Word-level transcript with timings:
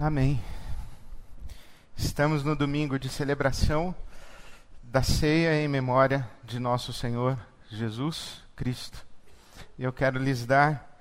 Amém. 0.00 0.40
Estamos 1.96 2.44
no 2.44 2.54
domingo 2.54 3.00
de 3.00 3.08
celebração 3.08 3.92
da 4.80 5.02
ceia 5.02 5.60
em 5.60 5.66
memória 5.66 6.24
de 6.44 6.60
nosso 6.60 6.92
Senhor 6.92 7.36
Jesus 7.68 8.44
Cristo. 8.54 9.04
E 9.76 9.82
eu 9.82 9.92
quero 9.92 10.20
lhes 10.20 10.46
dar 10.46 11.00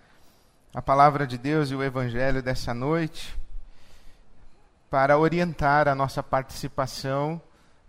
a 0.74 0.82
palavra 0.82 1.28
de 1.28 1.38
Deus 1.38 1.70
e 1.70 1.76
o 1.76 1.84
evangelho 1.84 2.42
dessa 2.42 2.74
noite 2.74 3.38
para 4.90 5.16
orientar 5.16 5.88
a 5.88 5.94
nossa 5.94 6.24
participação 6.24 7.40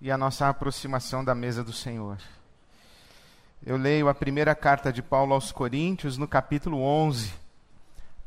e 0.03 0.11
a 0.11 0.19
nossa 0.19 0.47
aproximação 0.47 1.25
da 1.25 1.35
mesa 1.35 1.65
do 1.65 1.73
Senhor. 1.73 2.19
Eu 3.65 3.79
leio 3.79 4.11
a 4.11 4.15
primeira 4.15 4.55
carta 4.55 4.93
de 4.93 5.03
Paulo 5.03 5.33
aos 5.33 5.51
Coríntios, 5.53 6.19
no 6.19 6.29
capítulo 6.29 6.83
11 6.83 7.48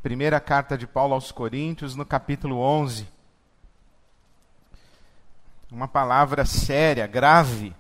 Primeira 0.02 0.40
carta 0.40 0.76
de 0.76 0.88
Paulo 0.88 1.14
aos 1.14 1.32
Coríntios, 1.32 1.96
no 1.96 2.04
capítulo 2.04 2.58
11. 2.58 3.08
Uma 5.72 5.88
palavra 5.88 6.44
séria, 6.44 7.06
grave, 7.06 7.76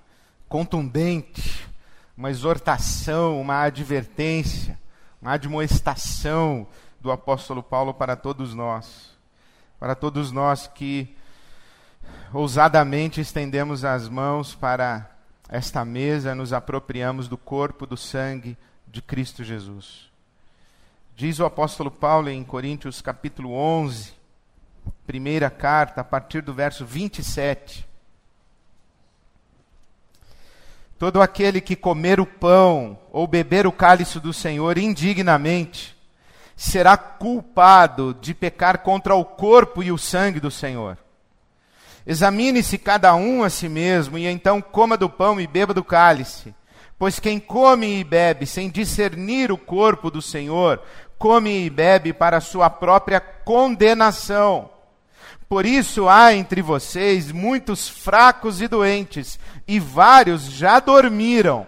contundente, 0.48 1.68
uma 2.16 2.30
exortação, 2.30 3.42
uma 3.42 3.64
advertência, 3.64 4.80
uma 5.20 5.32
admoestação 5.32 6.68
do 7.00 7.12
apóstolo 7.12 7.64
Paulo 7.64 7.92
para 7.92 8.16
todos 8.16 8.54
nós. 8.54 9.18
Para 9.80 9.96
todos 9.96 10.32
nós 10.32 10.68
que 10.68 11.18
ousadamente 12.32 13.20
estendemos 13.20 13.84
as 13.84 14.08
mãos 14.08 14.54
para 14.54 15.10
esta 15.50 15.84
mesa, 15.84 16.36
nos 16.36 16.54
apropriamos 16.54 17.28
do 17.28 17.36
corpo, 17.36 17.88
do 17.88 17.98
sangue 17.98 18.56
de 18.88 19.02
Cristo 19.02 19.44
Jesus. 19.44 20.11
Diz 21.16 21.40
o 21.40 21.46
apóstolo 21.46 21.92
Paulo 21.92 22.30
em 22.30 22.44
Coríntios 22.44 23.02
capítulo 23.02 23.52
11, 23.54 24.14
primeira 25.06 25.50
carta, 25.50 26.02
a 26.02 26.04
partir 26.04 26.42
do 26.42 26.54
verso 26.54 26.86
27. 26.86 27.88
Todo 30.98 31.22
aquele 31.22 31.60
que 31.62 31.76
comer 31.76 32.20
o 32.20 32.26
pão 32.26 32.98
ou 33.12 33.28
beber 33.28 33.68
o 33.68 33.72
cálice 33.72 34.20
do 34.20 34.32
Senhor 34.32 34.78
indignamente 34.78 35.98
será 36.56 36.96
culpado 36.96 38.16
de 38.22 38.34
pecar 38.34 38.80
contra 38.80 39.16
o 39.16 39.26
corpo 39.26 39.82
e 39.82 39.92
o 39.92 39.98
sangue 39.98 40.40
do 40.40 40.52
Senhor. 40.52 40.98
Examine-se 42.06 42.78
cada 42.78 43.14
um 43.16 43.44
a 43.44 43.50
si 43.50 43.68
mesmo, 43.68 44.18
e 44.18 44.28
então 44.28 44.62
coma 44.62 44.96
do 44.96 45.10
pão 45.10 45.40
e 45.40 45.46
beba 45.46 45.74
do 45.74 45.84
cálice. 45.84 46.54
Pois 47.02 47.20
quem 47.20 47.40
come 47.40 48.00
e 48.00 48.04
bebe 48.04 48.46
sem 48.46 48.70
discernir 48.70 49.52
o 49.52 49.58
corpo 49.58 50.12
do 50.12 50.22
Senhor, 50.22 50.80
come 51.18 51.66
e 51.66 51.68
bebe 51.68 52.14
para 52.14 52.40
sua 52.40 52.70
própria 52.70 53.20
condenação. 53.20 54.70
Por 55.50 55.66
isso 55.66 56.08
há 56.08 56.32
entre 56.36 56.62
vocês 56.62 57.32
muitos 57.32 57.90
fracos 57.90 58.62
e 58.62 58.68
doentes, 58.68 59.40
e 59.68 59.80
vários 59.80 60.44
já 60.44 60.80
dormiram. 60.80 61.66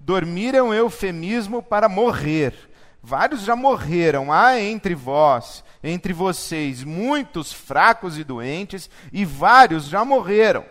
Dormiram 0.00 0.72
eufemismo 0.72 1.62
para 1.62 1.86
morrer. 1.86 2.54
Vários 3.02 3.42
já 3.42 3.54
morreram. 3.54 4.32
Há 4.32 4.58
entre 4.58 4.94
vós, 4.94 5.62
entre 5.84 6.14
vocês, 6.14 6.82
muitos 6.82 7.52
fracos 7.52 8.16
e 8.16 8.24
doentes, 8.24 8.88
e 9.12 9.26
vários 9.26 9.84
já 9.84 10.06
morreram. 10.06 10.64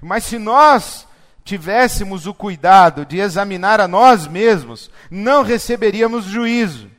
Mas 0.00 0.22
se 0.22 0.38
nós 0.38 1.08
tivéssemos 1.48 2.26
o 2.26 2.34
cuidado 2.34 3.06
de 3.06 3.18
examinar 3.18 3.80
a 3.80 3.88
nós 3.88 4.26
mesmos, 4.26 4.90
não 5.10 5.42
receberíamos 5.42 6.26
juízo. 6.26 6.90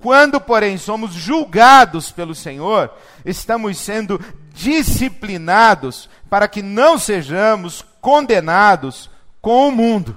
Quando, 0.00 0.40
porém, 0.40 0.78
somos 0.78 1.12
julgados 1.12 2.12
pelo 2.12 2.32
Senhor, 2.32 2.92
estamos 3.24 3.76
sendo 3.76 4.20
disciplinados 4.54 6.08
para 6.30 6.46
que 6.46 6.62
não 6.62 6.96
sejamos 6.96 7.84
condenados 8.00 9.10
com 9.42 9.66
o 9.66 9.72
mundo. 9.72 10.16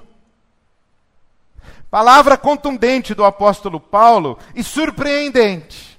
Palavra 1.90 2.38
contundente 2.38 3.14
do 3.16 3.24
apóstolo 3.24 3.80
Paulo 3.80 4.38
e 4.54 4.62
surpreendente. 4.62 5.98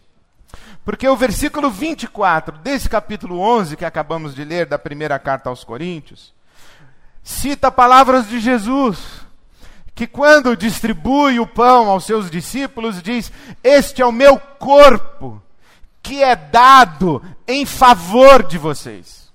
Porque 0.85 1.05
o 1.07 1.17
versículo 1.17 1.69
24 1.69 2.59
desse 2.59 2.87
capítulo 2.87 3.39
11 3.39 3.75
que 3.75 3.83
acabamos 3.83 4.33
de 4.33 4.45
ler 4.45 4.65
da 4.65 4.79
primeira 4.79 5.19
carta 5.19 5.49
aos 5.49 5.65
Coríntios, 5.65 6.33
cita 7.23 7.71
palavras 7.71 8.27
de 8.27 8.39
Jesus, 8.39 8.97
que 9.95 10.05
quando 10.05 10.57
distribui 10.57 11.39
o 11.39 11.47
pão 11.47 11.89
aos 11.89 12.05
seus 12.05 12.29
discípulos, 12.29 13.01
diz: 13.01 13.31
Este 13.63 14.01
é 14.01 14.05
o 14.05 14.11
meu 14.11 14.37
corpo, 14.37 15.41
que 16.01 16.21
é 16.21 16.35
dado 16.35 17.23
em 17.47 17.65
favor 17.65 18.43
de 18.43 18.57
vocês. 18.57 19.31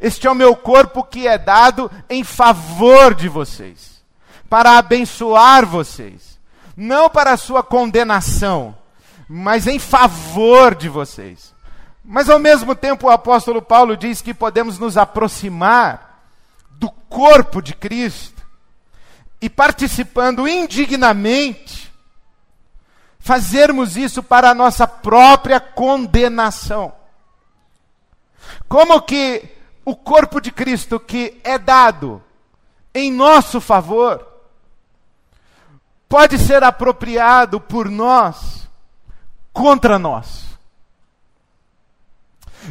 Este 0.00 0.26
é 0.26 0.30
o 0.30 0.34
meu 0.34 0.56
corpo 0.56 1.04
que 1.04 1.26
é 1.28 1.36
dado 1.36 1.90
em 2.08 2.24
favor 2.24 3.14
de 3.14 3.28
vocês, 3.28 4.02
para 4.48 4.78
abençoar 4.78 5.66
vocês, 5.66 6.38
não 6.74 7.10
para 7.10 7.32
a 7.32 7.36
sua 7.36 7.62
condenação, 7.62 8.74
mas 9.28 9.66
em 9.66 9.78
favor 9.78 10.74
de 10.74 10.88
vocês. 10.88 11.54
Mas 12.02 12.30
ao 12.30 12.38
mesmo 12.38 12.74
tempo 12.74 13.08
o 13.08 13.10
apóstolo 13.10 13.60
Paulo 13.60 13.96
diz 13.96 14.22
que 14.22 14.32
podemos 14.32 14.78
nos 14.78 14.96
aproximar 14.96 16.05
corpo 17.08 17.60
de 17.60 17.74
Cristo 17.74 18.36
e 19.40 19.50
participando 19.50 20.48
indignamente, 20.48 21.92
fazermos 23.18 23.96
isso 23.96 24.22
para 24.22 24.50
a 24.50 24.54
nossa 24.54 24.86
própria 24.86 25.60
condenação. 25.60 26.92
Como 28.68 29.00
que 29.02 29.42
o 29.84 29.94
corpo 29.94 30.40
de 30.40 30.50
Cristo 30.50 30.98
que 30.98 31.40
é 31.44 31.58
dado 31.58 32.22
em 32.94 33.12
nosso 33.12 33.60
favor 33.60 34.26
pode 36.08 36.38
ser 36.38 36.62
apropriado 36.64 37.60
por 37.60 37.90
nós 37.90 38.68
contra 39.52 39.98
nós? 39.98 40.46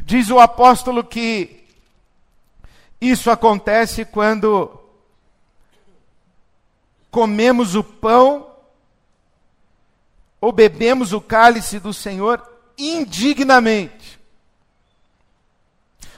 Diz 0.04 0.30
o 0.30 0.40
apóstolo 0.40 1.04
que 1.04 1.55
isso 3.10 3.30
acontece 3.30 4.06
quando 4.06 4.80
comemos 7.12 7.76
o 7.76 7.84
pão 7.84 8.48
ou 10.42 10.52
bebemos 10.52 11.14
o 11.14 11.22
cálice 11.22 11.80
do 11.80 11.94
Senhor 11.94 12.44
indignamente. 12.78 14.20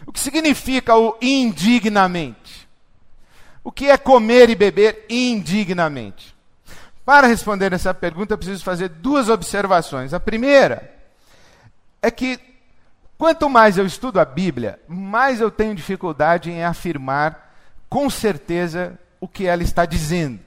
O 0.05 0.11
que 0.11 0.19
significa 0.19 0.95
o 0.95 1.17
indignamente? 1.21 2.67
O 3.63 3.71
que 3.71 3.89
é 3.89 3.97
comer 3.97 4.49
e 4.49 4.55
beber 4.55 5.05
indignamente? 5.09 6.35
Para 7.05 7.27
responder 7.27 7.73
essa 7.73 7.93
pergunta, 7.93 8.33
eu 8.33 8.37
preciso 8.37 8.63
fazer 8.63 8.89
duas 8.89 9.29
observações. 9.29 10.13
A 10.13 10.19
primeira 10.19 10.93
é 12.01 12.09
que 12.09 12.39
Quanto 13.17 13.49
mais 13.49 13.77
eu 13.77 13.85
estudo 13.85 14.19
a 14.19 14.25
Bíblia, 14.25 14.79
mais 14.87 15.41
eu 15.41 15.49
tenho 15.49 15.73
dificuldade 15.73 16.51
em 16.51 16.63
afirmar 16.63 17.55
com 17.89 18.09
certeza 18.09 18.99
o 19.19 19.27
que 19.27 19.47
ela 19.47 19.63
está 19.63 19.85
dizendo. 19.85 20.39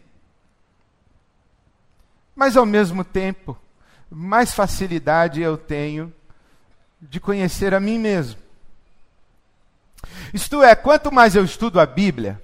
Mas, 2.34 2.56
ao 2.56 2.64
mesmo 2.64 3.04
tempo, 3.04 3.56
mais 4.08 4.54
facilidade 4.54 5.41
eu 5.41 5.58
tenho 5.58 6.12
de 7.00 7.19
conhecer 7.19 7.75
a 7.75 7.81
mim 7.81 7.98
mesmo. 7.98 8.41
Isto 10.32 10.62
é, 10.62 10.75
quanto 10.75 11.12
mais 11.12 11.34
eu 11.34 11.44
estudo 11.44 11.81
a 11.81 11.87
Bíblia, 11.87 12.41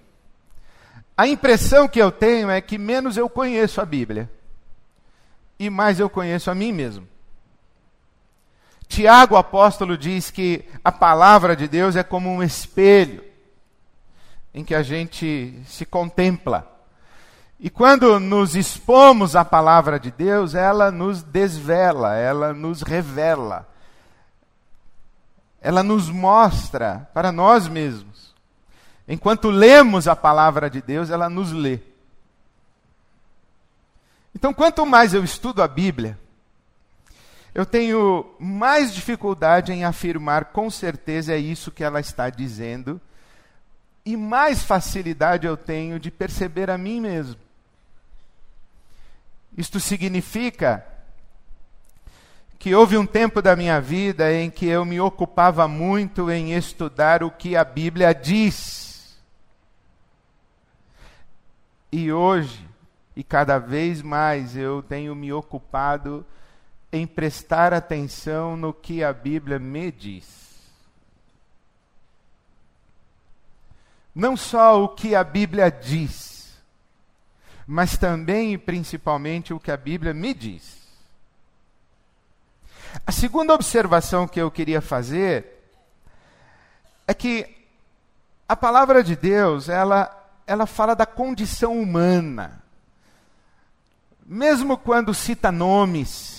a 1.17 1.27
impressão 1.27 1.89
que 1.89 2.01
eu 2.01 2.11
tenho 2.11 2.51
é 2.51 2.61
que 2.61 2.77
menos 2.77 3.17
eu 3.17 3.29
conheço 3.29 3.81
a 3.81 3.85
Bíblia 3.87 4.31
e 5.59 5.71
mais 5.71 5.99
eu 5.99 6.11
conheço 6.11 6.51
a 6.51 6.55
mim 6.55 6.73
mesmo. 6.73 7.09
Tiago, 8.89 9.37
apóstolo, 9.37 9.97
diz 9.97 10.31
que 10.31 10.65
a 10.83 10.93
palavra 10.93 11.57
de 11.57 11.67
Deus 11.69 11.97
é 11.97 12.03
como 12.03 12.31
um 12.31 12.43
espelho 12.43 13.25
em 14.55 14.65
que 14.65 14.75
a 14.75 14.83
gente 14.83 15.61
se 15.67 15.85
contempla. 15.85 16.71
E 17.59 17.69
quando 17.69 18.21
nos 18.21 18.55
expomos 18.55 19.35
à 19.35 19.45
palavra 19.45 19.99
de 19.99 20.11
Deus, 20.11 20.55
ela 20.55 20.91
nos 20.91 21.23
desvela, 21.23 22.15
ela 22.17 22.53
nos 22.53 22.83
revela. 22.83 23.69
Ela 25.61 25.83
nos 25.83 26.09
mostra 26.09 27.09
para 27.13 27.33
nós 27.33 27.67
mesmos. 27.67 28.35
Enquanto 29.09 29.51
lemos 29.51 30.07
a 30.07 30.15
palavra 30.15 30.69
de 30.69 30.81
Deus, 30.83 31.11
ela 31.11 31.29
nos 31.29 31.53
lê. 31.53 31.81
Então, 34.35 34.53
quanto 34.53 34.85
mais 34.85 35.15
eu 35.15 35.25
estudo 35.25 35.63
a 35.63 35.69
Bíblia, 35.69 36.19
eu 37.57 37.65
tenho 37.65 38.35
mais 38.39 38.93
dificuldade 38.93 39.73
em 39.73 39.83
afirmar 39.83 40.53
com 40.53 40.69
certeza 40.69 41.33
é 41.33 41.39
isso 41.39 41.71
que 41.71 41.83
ela 41.83 42.01
está 42.01 42.29
dizendo, 42.29 43.01
e 44.05 44.15
mais 44.15 44.63
facilidade 44.63 45.47
eu 45.47 45.57
tenho 45.57 45.99
de 45.99 46.11
perceber 46.11 46.69
a 46.69 46.77
mim 46.77 47.01
mesmo. 47.01 47.41
Isto 49.57 49.81
significa 49.81 50.87
que 52.59 52.75
houve 52.75 52.99
um 52.99 53.07
tempo 53.07 53.41
da 53.41 53.57
minha 53.57 53.81
vida 53.81 54.31
em 54.31 54.51
que 54.51 54.67
eu 54.67 54.85
me 54.85 55.01
ocupava 55.01 55.67
muito 55.67 56.31
em 56.31 56.53
estudar 56.53 57.23
o 57.23 57.31
que 57.31 57.57
a 57.57 57.65
Bíblia 57.65 58.13
diz. 58.15 59.17
E 61.91 62.13
hoje, 62.13 62.69
e 63.17 63.25
cada 63.25 63.59
vez 63.59 64.03
mais, 64.03 64.55
eu 64.55 64.83
tenho 64.83 65.15
me 65.15 65.33
ocupado 65.33 66.23
em 66.93 67.07
prestar 67.07 67.73
atenção 67.73 68.57
no 68.57 68.73
que 68.73 69.03
a 69.03 69.13
Bíblia 69.13 69.59
me 69.59 69.91
diz. 69.91 70.47
Não 74.15 74.37
só 74.37 74.83
o 74.83 74.89
que 74.89 75.15
a 75.15 75.23
Bíblia 75.23 75.71
diz, 75.71 76.55
mas 77.67 77.99
também 77.99 78.55
e 78.55 78.59
principalmente 78.59 79.53
o 79.53 79.61
que 79.61 79.71
a 79.71 79.77
Bíblia 79.77 80.15
me 80.15 80.33
diz. 80.33 80.87
A 83.07 83.13
segunda 83.13 83.53
observação 83.53 84.27
que 84.27 84.41
eu 84.41 84.51
queria 84.51 84.81
fazer 84.81 85.57
é 87.07 87.13
que 87.13 87.57
a 88.49 88.57
palavra 88.57 89.03
de 89.03 89.17
Deus, 89.17 89.69
ela, 89.69 90.11
ela 90.47 90.67
fala 90.67 90.95
da 90.95 91.05
condição 91.05 91.79
humana. 91.79 92.63
Mesmo 94.25 94.79
quando 94.79 95.13
cita 95.13 95.53
nomes, 95.53 96.36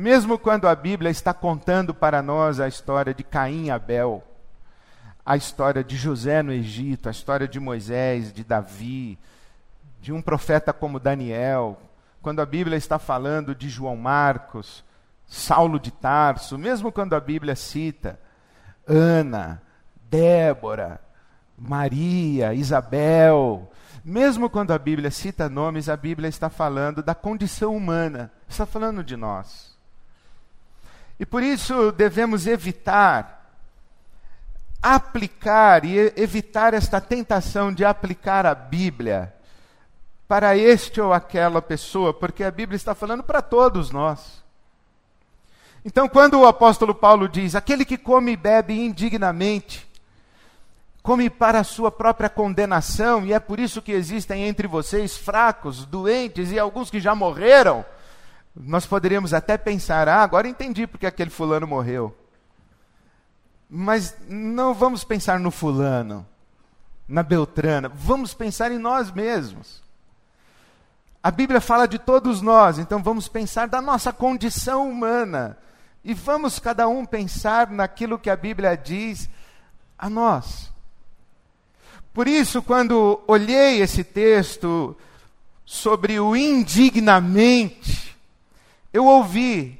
mesmo 0.00 0.38
quando 0.38 0.66
a 0.66 0.74
Bíblia 0.74 1.10
está 1.10 1.34
contando 1.34 1.92
para 1.92 2.22
nós 2.22 2.58
a 2.58 2.66
história 2.66 3.12
de 3.12 3.22
Caim 3.22 3.66
e 3.66 3.70
Abel, 3.70 4.24
a 5.24 5.36
história 5.36 5.84
de 5.84 5.94
José 5.94 6.42
no 6.42 6.52
Egito, 6.52 7.06
a 7.06 7.12
história 7.12 7.46
de 7.46 7.60
Moisés, 7.60 8.32
de 8.32 8.42
Davi, 8.42 9.18
de 10.00 10.10
um 10.10 10.22
profeta 10.22 10.72
como 10.72 10.98
Daniel, 10.98 11.78
quando 12.22 12.40
a 12.40 12.46
Bíblia 12.46 12.78
está 12.78 12.98
falando 12.98 13.54
de 13.54 13.68
João 13.68 13.94
Marcos, 13.94 14.82
Saulo 15.26 15.78
de 15.78 15.90
Tarso, 15.90 16.56
mesmo 16.56 16.90
quando 16.90 17.14
a 17.14 17.20
Bíblia 17.20 17.54
cita 17.54 18.18
Ana, 18.88 19.60
Débora, 20.08 20.98
Maria, 21.58 22.54
Isabel, 22.54 23.70
mesmo 24.02 24.48
quando 24.48 24.72
a 24.72 24.78
Bíblia 24.78 25.10
cita 25.10 25.46
nomes, 25.46 25.90
a 25.90 25.96
Bíblia 25.96 26.28
está 26.28 26.48
falando 26.48 27.02
da 27.02 27.14
condição 27.14 27.76
humana, 27.76 28.32
está 28.48 28.64
falando 28.64 29.04
de 29.04 29.14
nós. 29.14 29.69
E 31.20 31.26
por 31.26 31.42
isso 31.42 31.92
devemos 31.92 32.46
evitar 32.46 33.40
aplicar 34.82 35.84
e 35.84 36.14
evitar 36.16 36.72
esta 36.72 36.98
tentação 36.98 37.70
de 37.70 37.84
aplicar 37.84 38.46
a 38.46 38.54
Bíblia 38.54 39.34
para 40.26 40.56
este 40.56 40.98
ou 41.00 41.12
aquela 41.12 41.60
pessoa, 41.60 42.14
porque 42.14 42.42
a 42.42 42.50
Bíblia 42.50 42.76
está 42.76 42.94
falando 42.94 43.22
para 43.22 43.42
todos 43.42 43.90
nós. 43.90 44.42
Então, 45.84 46.08
quando 46.08 46.40
o 46.40 46.46
apóstolo 46.46 46.94
Paulo 46.94 47.28
diz: 47.28 47.54
aquele 47.54 47.84
que 47.84 47.98
come 47.98 48.32
e 48.32 48.36
bebe 48.36 48.72
indignamente, 48.72 49.86
come 51.02 51.28
para 51.28 51.60
a 51.60 51.64
sua 51.64 51.90
própria 51.90 52.30
condenação, 52.30 53.26
e 53.26 53.32
é 53.34 53.38
por 53.38 53.60
isso 53.60 53.82
que 53.82 53.92
existem 53.92 54.44
entre 54.44 54.66
vocês 54.66 55.18
fracos, 55.18 55.84
doentes 55.84 56.50
e 56.50 56.58
alguns 56.58 56.90
que 56.90 57.00
já 57.00 57.14
morreram, 57.14 57.84
nós 58.54 58.86
poderíamos 58.86 59.32
até 59.32 59.56
pensar: 59.56 60.08
ah, 60.08 60.22
agora 60.22 60.48
entendi 60.48 60.86
porque 60.86 61.06
aquele 61.06 61.30
fulano 61.30 61.66
morreu. 61.66 62.16
Mas 63.68 64.16
não 64.28 64.74
vamos 64.74 65.04
pensar 65.04 65.38
no 65.38 65.50
fulano, 65.50 66.26
na 67.06 67.22
Beltrana, 67.22 67.88
vamos 67.88 68.34
pensar 68.34 68.72
em 68.72 68.78
nós 68.78 69.10
mesmos. 69.12 69.82
A 71.22 71.30
Bíblia 71.30 71.60
fala 71.60 71.86
de 71.86 71.98
todos 71.98 72.40
nós, 72.40 72.78
então 72.78 73.02
vamos 73.02 73.28
pensar 73.28 73.68
da 73.68 73.80
nossa 73.80 74.12
condição 74.12 74.90
humana. 74.90 75.56
E 76.02 76.14
vamos 76.14 76.58
cada 76.58 76.88
um 76.88 77.04
pensar 77.04 77.70
naquilo 77.70 78.18
que 78.18 78.30
a 78.30 78.36
Bíblia 78.36 78.74
diz 78.74 79.28
a 79.98 80.08
nós. 80.08 80.72
Por 82.12 82.26
isso, 82.26 82.62
quando 82.62 83.22
olhei 83.28 83.82
esse 83.82 84.02
texto 84.02 84.96
sobre 85.64 86.18
o 86.18 86.34
indignamente, 86.34 88.09
eu 88.92 89.04
ouvi 89.04 89.78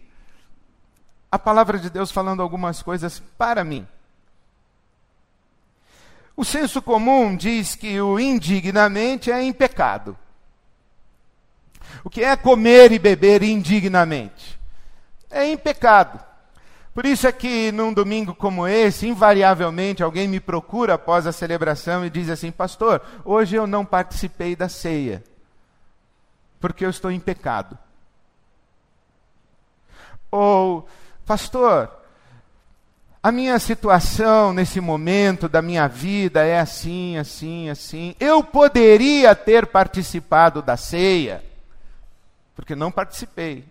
a 1.31 1.39
palavra 1.39 1.79
de 1.79 1.91
Deus 1.91 2.11
falando 2.11 2.43
algumas 2.43 2.83
coisas 2.83 3.21
para 3.37 3.65
mim. 3.65 3.87
O 6.37 6.45
senso 6.45 6.81
comum 6.81 7.37
diz 7.37 7.75
que 7.75 8.01
o 8.01 8.19
indignamente 8.19 9.31
é 9.31 9.43
em 9.43 9.53
pecado. 9.53 10.17
O 12.03 12.09
que 12.09 12.23
é 12.23 12.35
comer 12.37 12.93
e 12.93 12.99
beber 12.99 13.43
indignamente? 13.43 14.61
é 15.31 15.47
em 15.47 15.57
pecado. 15.57 16.21
Por 16.93 17.07
isso 17.07 17.27
é 17.27 17.33
que 17.33 17.71
num 17.71 17.93
domingo 17.93 18.35
como 18.35 18.67
esse, 18.67 19.07
invariavelmente 19.07 20.03
alguém 20.03 20.27
me 20.27 20.41
procura 20.41 20.95
após 20.95 21.27
a 21.27 21.33
celebração 21.33 22.05
e 22.05 22.11
diz 22.11 22.29
assim: 22.29 22.51
Pastor, 22.51 23.01
hoje 23.25 23.55
eu 23.55 23.67
não 23.67 23.87
participei 23.87 24.57
da 24.57 24.69
ceia, 24.69 25.23
porque 26.59 26.85
eu 26.85 26.91
estou 26.91 27.11
em 27.11 27.21
pecado. 27.21 27.79
Ou, 30.31 30.87
Pastor, 31.27 31.91
a 33.23 33.31
minha 33.31 33.59
situação 33.59 34.53
nesse 34.53 34.81
momento 34.81 35.49
da 35.49 35.61
minha 35.61 35.87
vida 35.87 36.45
é 36.45 36.59
assim, 36.59 37.19
assim, 37.19 37.69
assim. 37.69 38.15
Eu 38.19 38.43
poderia 38.43 39.35
ter 39.35 39.67
participado 39.67 40.63
da 40.63 40.77
ceia, 40.77 41.45
porque 42.57 42.75
não 42.75 42.91
participei. 42.91 43.65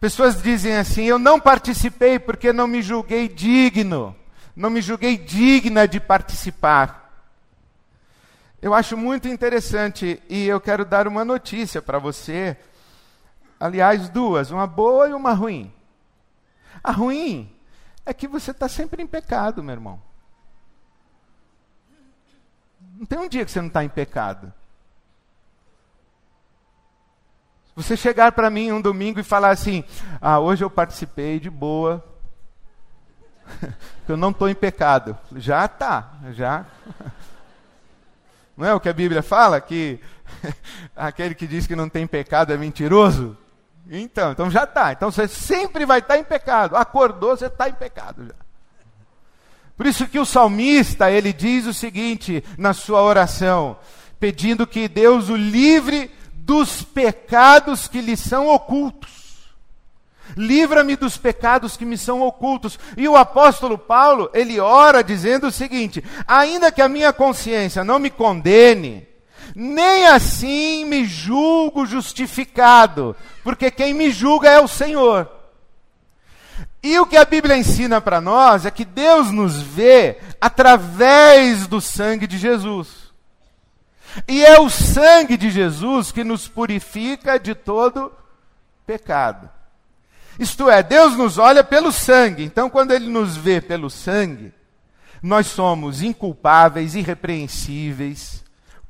Pessoas 0.00 0.42
dizem 0.42 0.76
assim: 0.76 1.04
Eu 1.04 1.18
não 1.18 1.38
participei 1.38 2.18
porque 2.18 2.52
não 2.52 2.66
me 2.66 2.82
julguei 2.82 3.28
digno, 3.28 4.16
não 4.54 4.70
me 4.70 4.80
julguei 4.80 5.16
digna 5.16 5.86
de 5.86 6.00
participar. 6.00 7.08
Eu 8.60 8.74
acho 8.74 8.96
muito 8.96 9.28
interessante 9.28 10.20
e 10.28 10.48
eu 10.48 10.60
quero 10.60 10.84
dar 10.84 11.06
uma 11.06 11.24
notícia 11.24 11.80
para 11.80 12.00
você. 12.00 12.56
Aliás, 13.58 14.08
duas, 14.08 14.50
uma 14.50 14.66
boa 14.66 15.08
e 15.08 15.12
uma 15.12 15.32
ruim. 15.32 15.72
A 16.82 16.92
ruim 16.92 17.52
é 18.06 18.14
que 18.14 18.28
você 18.28 18.52
está 18.52 18.68
sempre 18.68 19.02
em 19.02 19.06
pecado, 19.06 19.62
meu 19.62 19.74
irmão. 19.74 20.00
Não 22.96 23.06
tem 23.06 23.18
um 23.18 23.28
dia 23.28 23.44
que 23.44 23.50
você 23.50 23.60
não 23.60 23.68
está 23.68 23.84
em 23.84 23.88
pecado. 23.88 24.52
Você 27.76 27.96
chegar 27.96 28.32
para 28.32 28.50
mim 28.50 28.72
um 28.72 28.80
domingo 28.80 29.20
e 29.20 29.24
falar 29.24 29.50
assim: 29.50 29.84
Ah, 30.20 30.40
hoje 30.40 30.64
eu 30.64 30.70
participei 30.70 31.38
de 31.38 31.48
boa, 31.48 32.04
eu 34.08 34.16
não 34.16 34.30
estou 34.30 34.48
em 34.48 34.54
pecado. 34.54 35.16
Já 35.36 35.64
está, 35.64 36.12
já. 36.30 36.66
Não 38.56 38.66
é 38.66 38.74
o 38.74 38.80
que 38.80 38.88
a 38.88 38.92
Bíblia 38.92 39.22
fala? 39.22 39.60
Que 39.60 40.00
aquele 40.96 41.34
que 41.34 41.46
diz 41.46 41.66
que 41.68 41.76
não 41.76 41.88
tem 41.88 42.06
pecado 42.06 42.52
é 42.52 42.56
mentiroso? 42.56 43.36
Então, 43.88 44.32
então 44.32 44.50
já 44.50 44.64
está. 44.64 44.92
Então 44.92 45.10
você 45.10 45.26
sempre 45.26 45.86
vai 45.86 46.00
estar 46.00 46.14
tá 46.14 46.20
em 46.20 46.24
pecado. 46.24 46.76
Acordou, 46.76 47.36
você 47.36 47.46
está 47.46 47.68
em 47.68 47.74
pecado 47.74 48.26
já. 48.26 48.34
Por 49.76 49.86
isso 49.86 50.08
que 50.08 50.18
o 50.18 50.26
salmista, 50.26 51.10
ele 51.10 51.32
diz 51.32 51.64
o 51.66 51.72
seguinte 51.72 52.42
na 52.58 52.74
sua 52.74 53.00
oração, 53.00 53.76
pedindo 54.18 54.66
que 54.66 54.88
Deus 54.88 55.28
o 55.28 55.36
livre 55.36 56.10
dos 56.34 56.82
pecados 56.82 57.86
que 57.86 58.00
lhe 58.00 58.16
são 58.16 58.48
ocultos. 58.48 59.18
Livra-me 60.36 60.96
dos 60.96 61.16
pecados 61.16 61.76
que 61.76 61.84
me 61.84 61.96
são 61.96 62.22
ocultos. 62.22 62.78
E 62.96 63.08
o 63.08 63.16
apóstolo 63.16 63.78
Paulo, 63.78 64.30
ele 64.34 64.60
ora 64.60 65.02
dizendo 65.02 65.46
o 65.46 65.52
seguinte: 65.52 66.04
ainda 66.26 66.70
que 66.70 66.82
a 66.82 66.88
minha 66.88 67.12
consciência 67.12 67.82
não 67.82 67.98
me 67.98 68.10
condene, 68.10 69.07
nem 69.60 70.06
assim 70.06 70.84
me 70.84 71.04
julgo 71.04 71.84
justificado, 71.84 73.16
porque 73.42 73.72
quem 73.72 73.92
me 73.92 74.12
julga 74.12 74.48
é 74.48 74.60
o 74.60 74.68
Senhor. 74.68 75.28
E 76.80 76.96
o 77.00 77.04
que 77.04 77.16
a 77.16 77.24
Bíblia 77.24 77.56
ensina 77.56 78.00
para 78.00 78.20
nós 78.20 78.64
é 78.64 78.70
que 78.70 78.84
Deus 78.84 79.32
nos 79.32 79.60
vê 79.60 80.20
através 80.40 81.66
do 81.66 81.80
sangue 81.80 82.28
de 82.28 82.38
Jesus. 82.38 83.12
E 84.28 84.44
é 84.44 84.60
o 84.60 84.70
sangue 84.70 85.36
de 85.36 85.50
Jesus 85.50 86.12
que 86.12 86.22
nos 86.22 86.46
purifica 86.46 87.36
de 87.36 87.52
todo 87.52 88.12
pecado. 88.86 89.50
Isto 90.38 90.70
é, 90.70 90.84
Deus 90.84 91.16
nos 91.16 91.36
olha 91.36 91.64
pelo 91.64 91.90
sangue. 91.90 92.44
Então, 92.44 92.70
quando 92.70 92.92
Ele 92.92 93.08
nos 93.08 93.36
vê 93.36 93.60
pelo 93.60 93.90
sangue, 93.90 94.54
nós 95.20 95.48
somos 95.48 96.00
inculpáveis, 96.00 96.94
irrepreensíveis, 96.94 98.44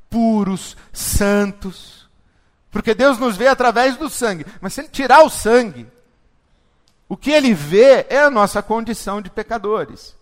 puros, 0.09 0.75
santos. 0.91 2.09
Porque 2.71 2.93
Deus 2.93 3.17
nos 3.17 3.37
vê 3.37 3.47
através 3.47 3.97
do 3.97 4.09
sangue. 4.09 4.45
Mas 4.61 4.73
se 4.73 4.81
Ele 4.81 4.89
tirar 4.89 5.23
o 5.23 5.29
sangue, 5.29 5.87
o 7.07 7.17
que 7.17 7.31
Ele 7.31 7.53
vê 7.53 8.05
é 8.09 8.19
a 8.19 8.29
nossa 8.29 8.61
condição 8.61 9.21
de 9.21 9.29
pecadores. 9.29 10.15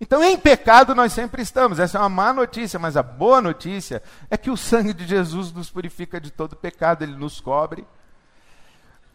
Então, 0.00 0.20
em 0.24 0.36
pecado 0.36 0.96
nós 0.96 1.12
sempre 1.12 1.42
estamos. 1.42 1.78
Essa 1.78 1.96
é 1.96 2.00
uma 2.00 2.08
má 2.08 2.32
notícia, 2.32 2.76
mas 2.76 2.96
a 2.96 3.04
boa 3.04 3.40
notícia 3.40 4.02
é 4.28 4.36
que 4.36 4.50
o 4.50 4.56
sangue 4.56 4.92
de 4.92 5.06
Jesus 5.06 5.52
nos 5.52 5.70
purifica 5.70 6.20
de 6.20 6.30
todo 6.30 6.56
pecado, 6.56 7.04
ele 7.04 7.14
nos 7.14 7.40
cobre. 7.40 7.86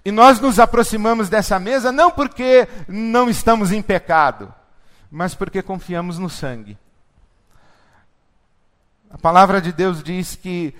E 0.05 0.11
nós 0.13 0.39
nos 0.39 0.59
aproximamos 0.59 1.27
dessa 1.27 1.59
mesa 1.59 1.91
não 1.91 2.09
porque 2.09 2.69
não 2.87 3.29
estamos 3.29 3.73
em 3.73 3.81
pecado, 3.81 4.53
mas 5.11 5.35
porque 5.35 5.61
confiamos 5.61 6.17
no 6.17 6.29
sangue. 6.29 6.77
A 9.09 9.17
palavra 9.17 9.61
de 9.61 9.71
Deus 9.71 10.03
diz 10.03 10.35
que 10.35 10.73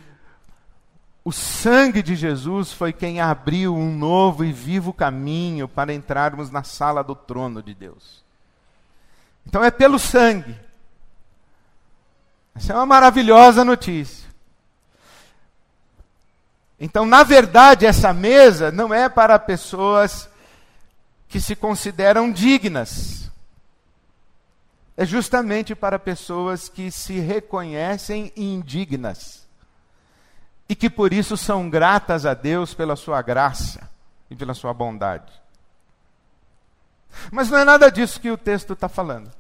o 1.24 1.32
sangue 1.32 2.02
de 2.02 2.16
Jesus 2.16 2.72
foi 2.72 2.94
quem 2.94 3.20
abriu 3.20 3.76
um 3.76 3.94
novo 3.96 4.46
e 4.46 4.54
vivo 4.54 4.94
caminho 4.94 5.68
para 5.68 5.94
entrarmos 5.94 6.50
na 6.50 6.64
sala 6.64 7.04
do 7.04 7.16
trono 7.16 7.62
de 7.62 7.74
Deus. 7.74 8.24
Então 9.46 9.64
é 9.64 9.72
pelo 9.72 10.00
sangue. 10.00 10.58
Essa 12.56 12.74
é 12.74 12.76
uma 12.76 12.86
maravilhosa 12.86 13.64
notícia. 13.64 14.28
Então, 16.80 17.06
na 17.06 17.24
verdade, 17.24 17.86
essa 17.86 18.14
mesa 18.14 18.72
não 18.72 18.94
é 18.94 19.10
para 19.10 19.40
pessoas 19.40 20.30
que 21.28 21.42
se 21.42 21.56
consideram 21.56 22.32
dignas. 22.32 23.27
É 24.98 25.06
justamente 25.06 25.76
para 25.76 26.00
pessoas 26.00 26.68
que 26.68 26.90
se 26.90 27.20
reconhecem 27.20 28.34
indignas 28.36 29.48
e 30.68 30.76
que 30.76 30.90
por 30.90 31.14
isso 31.14 31.38
são 31.38 31.70
gratas 31.70 32.26
a 32.26 32.34
Deus 32.34 32.74
pela 32.74 32.96
sua 32.96 33.22
graça 33.22 33.88
e 34.30 34.36
pela 34.36 34.56
sua 34.56 34.74
bondade. 34.74 35.32
Mas 37.32 37.50
não 37.50 37.60
é 37.60 37.64
nada 37.64 37.92
disso 37.92 38.20
que 38.20 38.32
o 38.32 38.38
texto 38.38 38.74
está 38.74 38.90
falando. 38.90 39.32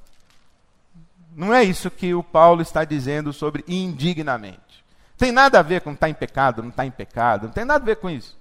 Não 1.35 1.53
é 1.53 1.63
isso 1.63 1.89
que 1.89 2.13
o 2.13 2.23
Paulo 2.23 2.61
está 2.61 2.85
dizendo 2.85 3.33
sobre 3.33 3.63
indignamente. 3.67 4.85
Tem 5.17 5.31
nada 5.31 5.59
a 5.59 5.63
ver 5.63 5.81
com 5.81 5.91
estar 5.91 6.05
tá 6.05 6.09
em 6.09 6.13
pecado, 6.13 6.61
não 6.61 6.69
estar 6.69 6.83
tá 6.83 6.87
em 6.87 6.91
pecado, 6.91 7.47
não 7.47 7.53
tem 7.53 7.65
nada 7.65 7.83
a 7.83 7.85
ver 7.85 7.97
com 7.97 8.09
isso. 8.09 8.37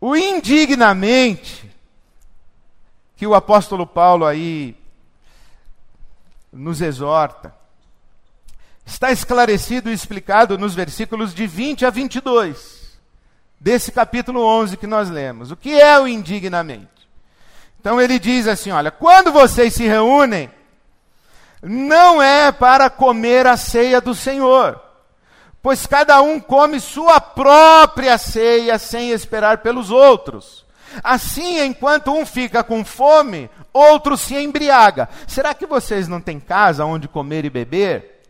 O 0.00 0.16
indignamente, 0.16 1.70
que 3.16 3.26
o 3.26 3.34
apóstolo 3.34 3.86
Paulo 3.86 4.26
aí 4.26 4.76
nos 6.54 6.80
exorta, 6.80 7.54
está 8.86 9.10
esclarecido 9.10 9.90
e 9.90 9.92
explicado 9.92 10.56
nos 10.56 10.74
versículos 10.74 11.34
de 11.34 11.46
20 11.46 11.84
a 11.84 11.90
22 11.90 12.84
desse 13.58 13.90
capítulo 13.90 14.44
11 14.44 14.76
que 14.76 14.86
nós 14.86 15.08
lemos. 15.10 15.50
O 15.50 15.56
que 15.56 15.80
é 15.80 15.98
o 15.98 16.06
indignamente? 16.06 16.88
Então 17.80 18.00
ele 18.00 18.18
diz 18.18 18.46
assim: 18.46 18.70
olha, 18.70 18.90
quando 18.90 19.32
vocês 19.32 19.74
se 19.74 19.84
reúnem, 19.84 20.50
não 21.62 22.22
é 22.22 22.52
para 22.52 22.90
comer 22.90 23.46
a 23.46 23.56
ceia 23.56 24.00
do 24.00 24.14
Senhor, 24.14 24.80
pois 25.62 25.86
cada 25.86 26.20
um 26.22 26.38
come 26.38 26.78
sua 26.78 27.20
própria 27.20 28.16
ceia 28.18 28.78
sem 28.78 29.10
esperar 29.10 29.58
pelos 29.58 29.90
outros. 29.90 30.64
Assim, 31.02 31.60
enquanto 31.60 32.12
um 32.12 32.24
fica 32.24 32.62
com 32.62 32.84
fome, 32.84 33.50
outro 33.74 34.16
se 34.16 34.36
embriaga. 34.36 35.08
Será 35.26 35.52
que 35.52 35.66
vocês 35.66 36.06
não 36.06 36.20
têm 36.20 36.38
casa 36.38 36.84
onde 36.84 37.08
comer 37.08 37.44
e 37.44 37.50
beber? 37.50 38.22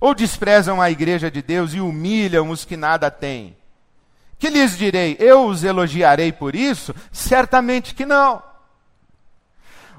Ou 0.00 0.14
desprezam 0.14 0.80
a 0.80 0.90
igreja 0.90 1.30
de 1.30 1.42
Deus 1.42 1.74
e 1.74 1.80
humilham 1.80 2.50
os 2.50 2.64
que 2.64 2.76
nada 2.76 3.10
têm? 3.10 3.56
Que 4.38 4.48
lhes 4.48 4.78
direi? 4.78 5.16
Eu 5.18 5.46
os 5.46 5.64
elogiarei 5.64 6.30
por 6.30 6.54
isso? 6.54 6.94
Certamente 7.10 7.94
que 7.94 8.06
não. 8.06 8.42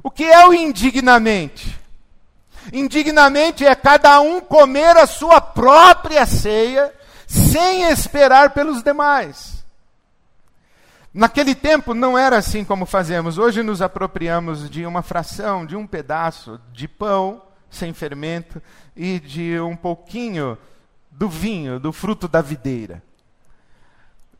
O 0.01 0.09
que 0.09 0.23
é 0.23 0.47
o 0.47 0.53
indignamente? 0.53 1.77
Indignamente 2.71 3.65
é 3.65 3.75
cada 3.75 4.19
um 4.19 4.39
comer 4.39 4.95
a 4.97 5.07
sua 5.07 5.41
própria 5.41 6.25
ceia, 6.25 6.93
sem 7.25 7.83
esperar 7.89 8.51
pelos 8.51 8.83
demais. 8.83 9.56
Naquele 11.17 11.55
tempo 11.55 11.95
não 11.95 12.15
era 12.15 12.37
assim 12.37 12.63
como 12.63 12.85
fazemos. 12.85 13.39
Hoje 13.39 13.63
nos 13.63 13.81
apropriamos 13.81 14.69
de 14.69 14.85
uma 14.85 15.01
fração, 15.01 15.65
de 15.65 15.75
um 15.75 15.87
pedaço 15.87 16.61
de 16.71 16.87
pão 16.87 17.41
sem 17.71 17.91
fermento 17.91 18.61
e 18.95 19.19
de 19.19 19.59
um 19.59 19.75
pouquinho 19.75 20.55
do 21.09 21.27
vinho, 21.27 21.79
do 21.79 21.91
fruto 21.91 22.27
da 22.27 22.39
videira. 22.39 23.01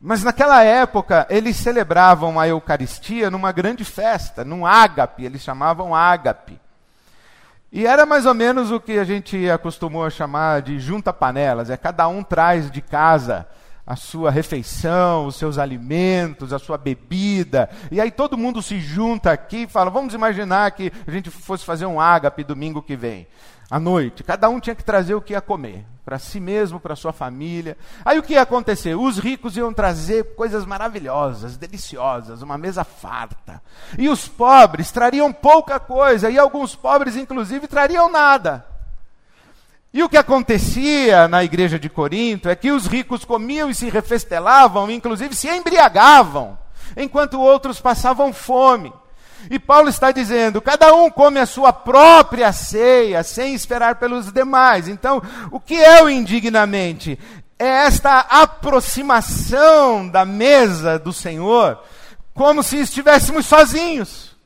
Mas 0.00 0.22
naquela 0.22 0.62
época, 0.62 1.26
eles 1.28 1.56
celebravam 1.56 2.38
a 2.38 2.46
Eucaristia 2.46 3.28
numa 3.28 3.50
grande 3.50 3.84
festa, 3.84 4.44
num 4.44 4.64
ágape, 4.64 5.24
eles 5.24 5.42
chamavam 5.42 5.96
ágape. 5.96 6.60
E 7.72 7.88
era 7.88 8.06
mais 8.06 8.24
ou 8.24 8.34
menos 8.34 8.70
o 8.70 8.78
que 8.78 9.00
a 9.00 9.04
gente 9.04 9.50
acostumou 9.50 10.04
a 10.04 10.10
chamar 10.10 10.62
de 10.62 10.78
junta-panelas, 10.78 11.70
é 11.70 11.76
cada 11.76 12.06
um 12.06 12.22
traz 12.22 12.70
de 12.70 12.80
casa 12.80 13.48
a 13.88 13.96
sua 13.96 14.30
refeição, 14.30 15.24
os 15.24 15.36
seus 15.36 15.56
alimentos, 15.56 16.52
a 16.52 16.58
sua 16.58 16.76
bebida. 16.76 17.70
E 17.90 17.98
aí 17.98 18.10
todo 18.10 18.36
mundo 18.36 18.60
se 18.60 18.78
junta 18.78 19.32
aqui 19.32 19.62
e 19.62 19.66
fala: 19.66 19.90
vamos 19.90 20.12
imaginar 20.12 20.70
que 20.72 20.92
a 21.06 21.10
gente 21.10 21.30
fosse 21.30 21.64
fazer 21.64 21.86
um 21.86 21.98
ágape 21.98 22.44
domingo 22.44 22.82
que 22.82 22.94
vem, 22.94 23.26
à 23.70 23.80
noite. 23.80 24.22
Cada 24.22 24.46
um 24.50 24.60
tinha 24.60 24.76
que 24.76 24.84
trazer 24.84 25.14
o 25.14 25.22
que 25.22 25.32
ia 25.32 25.40
comer, 25.40 25.86
para 26.04 26.18
si 26.18 26.38
mesmo, 26.38 26.78
para 26.78 26.94
sua 26.94 27.14
família. 27.14 27.78
Aí 28.04 28.18
o 28.18 28.22
que 28.22 28.34
ia 28.34 28.42
acontecer? 28.42 28.94
Os 28.94 29.18
ricos 29.18 29.56
iam 29.56 29.72
trazer 29.72 30.34
coisas 30.34 30.66
maravilhosas, 30.66 31.56
deliciosas, 31.56 32.42
uma 32.42 32.58
mesa 32.58 32.84
farta. 32.84 33.62
E 33.96 34.10
os 34.10 34.28
pobres 34.28 34.92
trariam 34.92 35.32
pouca 35.32 35.80
coisa, 35.80 36.30
e 36.30 36.38
alguns 36.38 36.76
pobres, 36.76 37.16
inclusive, 37.16 37.66
trariam 37.66 38.12
nada. 38.12 38.66
E 39.98 40.02
o 40.04 40.08
que 40.08 40.16
acontecia 40.16 41.26
na 41.26 41.42
igreja 41.42 41.76
de 41.76 41.88
Corinto 41.88 42.48
é 42.48 42.54
que 42.54 42.70
os 42.70 42.86
ricos 42.86 43.24
comiam 43.24 43.68
e 43.68 43.74
se 43.74 43.90
refestelavam, 43.90 44.88
inclusive 44.88 45.34
se 45.34 45.48
embriagavam, 45.48 46.56
enquanto 46.96 47.40
outros 47.40 47.80
passavam 47.80 48.32
fome. 48.32 48.92
E 49.50 49.58
Paulo 49.58 49.88
está 49.88 50.12
dizendo: 50.12 50.62
cada 50.62 50.94
um 50.94 51.10
come 51.10 51.40
a 51.40 51.46
sua 51.46 51.72
própria 51.72 52.52
ceia, 52.52 53.24
sem 53.24 53.54
esperar 53.54 53.96
pelos 53.96 54.30
demais. 54.30 54.86
Então, 54.86 55.20
o 55.50 55.58
que 55.58 55.74
é 55.74 56.00
o 56.00 56.08
indignamente? 56.08 57.18
É 57.58 57.66
esta 57.66 58.20
aproximação 58.20 60.08
da 60.08 60.24
mesa 60.24 60.96
do 60.96 61.12
Senhor, 61.12 61.76
como 62.32 62.62
se 62.62 62.78
estivéssemos 62.78 63.46
sozinhos, 63.46 64.36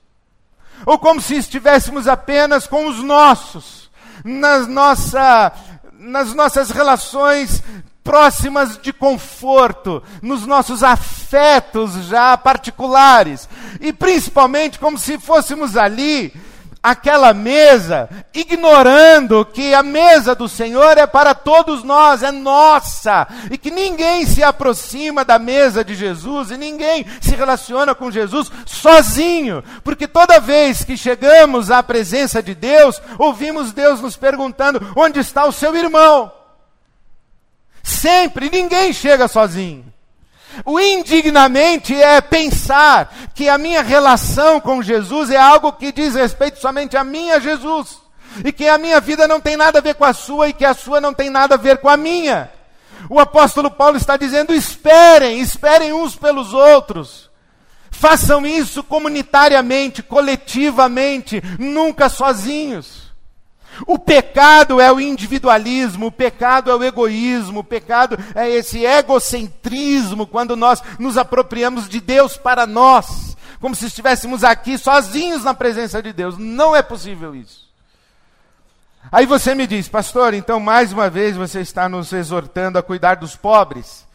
ou 0.86 0.98
como 0.98 1.20
se 1.20 1.36
estivéssemos 1.36 2.08
apenas 2.08 2.66
com 2.66 2.86
os 2.86 3.02
nossos 3.02 3.81
nas, 4.24 4.66
nossa, 4.66 5.52
nas 5.98 6.34
nossas 6.34 6.70
relações 6.70 7.62
próximas 8.02 8.78
de 8.78 8.92
conforto, 8.92 10.02
nos 10.20 10.46
nossos 10.46 10.82
afetos 10.82 11.92
já 12.06 12.36
particulares, 12.36 13.48
e 13.80 13.92
principalmente 13.92 14.78
como 14.78 14.98
se 14.98 15.18
fôssemos 15.18 15.76
ali 15.76 16.32
aquela 16.82 17.32
mesa, 17.32 18.08
ignorando 18.34 19.44
que 19.44 19.72
a 19.72 19.82
mesa 19.82 20.34
do 20.34 20.48
Senhor 20.48 20.98
é 20.98 21.06
para 21.06 21.32
todos 21.34 21.84
nós, 21.84 22.22
é 22.22 22.32
nossa, 22.32 23.28
e 23.50 23.56
que 23.56 23.70
ninguém 23.70 24.26
se 24.26 24.42
aproxima 24.42 25.24
da 25.24 25.38
mesa 25.38 25.84
de 25.84 25.94
Jesus 25.94 26.50
e 26.50 26.56
ninguém 26.56 27.06
se 27.20 27.36
relaciona 27.36 27.94
com 27.94 28.10
Jesus 28.10 28.50
sozinho, 28.66 29.62
porque 29.84 30.08
toda 30.08 30.40
vez 30.40 30.82
que 30.82 30.96
chegamos 30.96 31.70
à 31.70 31.82
presença 31.82 32.42
de 32.42 32.54
Deus, 32.54 33.00
ouvimos 33.16 33.72
Deus 33.72 34.00
nos 34.00 34.16
perguntando: 34.16 34.92
onde 34.96 35.20
está 35.20 35.44
o 35.44 35.52
seu 35.52 35.76
irmão? 35.76 36.32
Sempre, 37.82 38.50
ninguém 38.50 38.92
chega 38.92 39.28
sozinho. 39.28 39.92
O 40.64 40.78
indignamente 40.78 41.94
é 41.94 42.20
pensar 42.20 43.12
que 43.34 43.48
a 43.48 43.56
minha 43.56 43.82
relação 43.82 44.60
com 44.60 44.82
Jesus 44.82 45.30
é 45.30 45.36
algo 45.36 45.72
que 45.72 45.92
diz 45.92 46.14
respeito 46.14 46.58
somente 46.58 46.96
a 46.96 47.04
mim, 47.04 47.30
a 47.30 47.38
Jesus. 47.38 47.98
E 48.44 48.52
que 48.52 48.66
a 48.68 48.78
minha 48.78 49.00
vida 49.00 49.28
não 49.28 49.40
tem 49.40 49.56
nada 49.56 49.78
a 49.78 49.82
ver 49.82 49.94
com 49.94 50.04
a 50.04 50.12
sua 50.12 50.48
e 50.48 50.52
que 50.52 50.64
a 50.64 50.74
sua 50.74 51.00
não 51.00 51.12
tem 51.12 51.30
nada 51.30 51.54
a 51.54 51.58
ver 51.58 51.78
com 51.78 51.88
a 51.88 51.96
minha. 51.96 52.50
O 53.08 53.20
apóstolo 53.20 53.70
Paulo 53.70 53.96
está 53.96 54.16
dizendo: 54.16 54.54
esperem, 54.54 55.40
esperem 55.40 55.92
uns 55.92 56.16
pelos 56.16 56.54
outros. 56.54 57.30
Façam 57.90 58.46
isso 58.46 58.82
comunitariamente, 58.82 60.02
coletivamente, 60.02 61.42
nunca 61.58 62.08
sozinhos. 62.08 63.01
O 63.86 63.98
pecado 63.98 64.80
é 64.80 64.92
o 64.92 65.00
individualismo, 65.00 66.06
o 66.06 66.12
pecado 66.12 66.70
é 66.70 66.74
o 66.74 66.82
egoísmo, 66.82 67.60
o 67.60 67.64
pecado 67.64 68.18
é 68.34 68.48
esse 68.48 68.84
egocentrismo, 68.84 70.26
quando 70.26 70.54
nós 70.56 70.82
nos 70.98 71.16
apropriamos 71.16 71.88
de 71.88 72.00
Deus 72.00 72.36
para 72.36 72.66
nós, 72.66 73.36
como 73.60 73.74
se 73.74 73.86
estivéssemos 73.86 74.44
aqui 74.44 74.76
sozinhos 74.76 75.44
na 75.44 75.54
presença 75.54 76.02
de 76.02 76.12
Deus. 76.12 76.36
Não 76.36 76.76
é 76.76 76.82
possível 76.82 77.34
isso. 77.34 77.70
Aí 79.10 79.26
você 79.26 79.54
me 79.54 79.66
diz, 79.66 79.88
pastor, 79.88 80.32
então 80.34 80.60
mais 80.60 80.92
uma 80.92 81.10
vez 81.10 81.36
você 81.36 81.60
está 81.60 81.88
nos 81.88 82.12
exortando 82.12 82.78
a 82.78 82.82
cuidar 82.82 83.16
dos 83.16 83.34
pobres? 83.34 84.06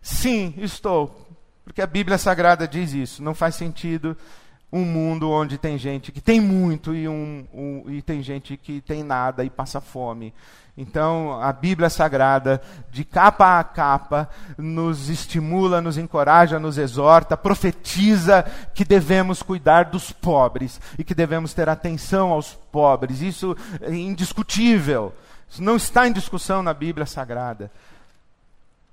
Sim, 0.00 0.54
estou, 0.58 1.26
porque 1.64 1.82
a 1.82 1.86
Bíblia 1.86 2.18
Sagrada 2.18 2.68
diz 2.68 2.92
isso. 2.92 3.22
Não 3.22 3.34
faz 3.34 3.56
sentido 3.56 4.16
um 4.72 4.84
mundo 4.84 5.30
onde 5.30 5.56
tem 5.56 5.78
gente 5.78 6.12
que 6.12 6.20
tem 6.20 6.40
muito 6.40 6.94
e, 6.94 7.08
um, 7.08 7.46
um, 7.52 7.84
e 7.88 8.02
tem 8.02 8.22
gente 8.22 8.56
que 8.56 8.80
tem 8.80 9.02
nada 9.02 9.44
e 9.44 9.50
passa 9.50 9.80
fome. 9.80 10.32
Então, 10.76 11.42
a 11.42 11.52
Bíblia 11.52 11.90
Sagrada, 11.90 12.62
de 12.92 13.04
capa 13.04 13.58
a 13.58 13.64
capa, 13.64 14.30
nos 14.56 15.08
estimula, 15.08 15.80
nos 15.80 15.98
encoraja, 15.98 16.60
nos 16.60 16.78
exorta, 16.78 17.36
profetiza 17.36 18.44
que 18.72 18.84
devemos 18.84 19.42
cuidar 19.42 19.86
dos 19.86 20.12
pobres 20.12 20.80
e 20.96 21.02
que 21.02 21.16
devemos 21.16 21.52
ter 21.52 21.68
atenção 21.68 22.30
aos 22.30 22.54
pobres. 22.70 23.20
Isso 23.20 23.56
é 23.80 23.92
indiscutível. 23.92 25.12
Isso 25.50 25.60
não 25.60 25.74
está 25.74 26.06
em 26.06 26.12
discussão 26.12 26.62
na 26.62 26.72
Bíblia 26.72 27.06
Sagrada. 27.06 27.72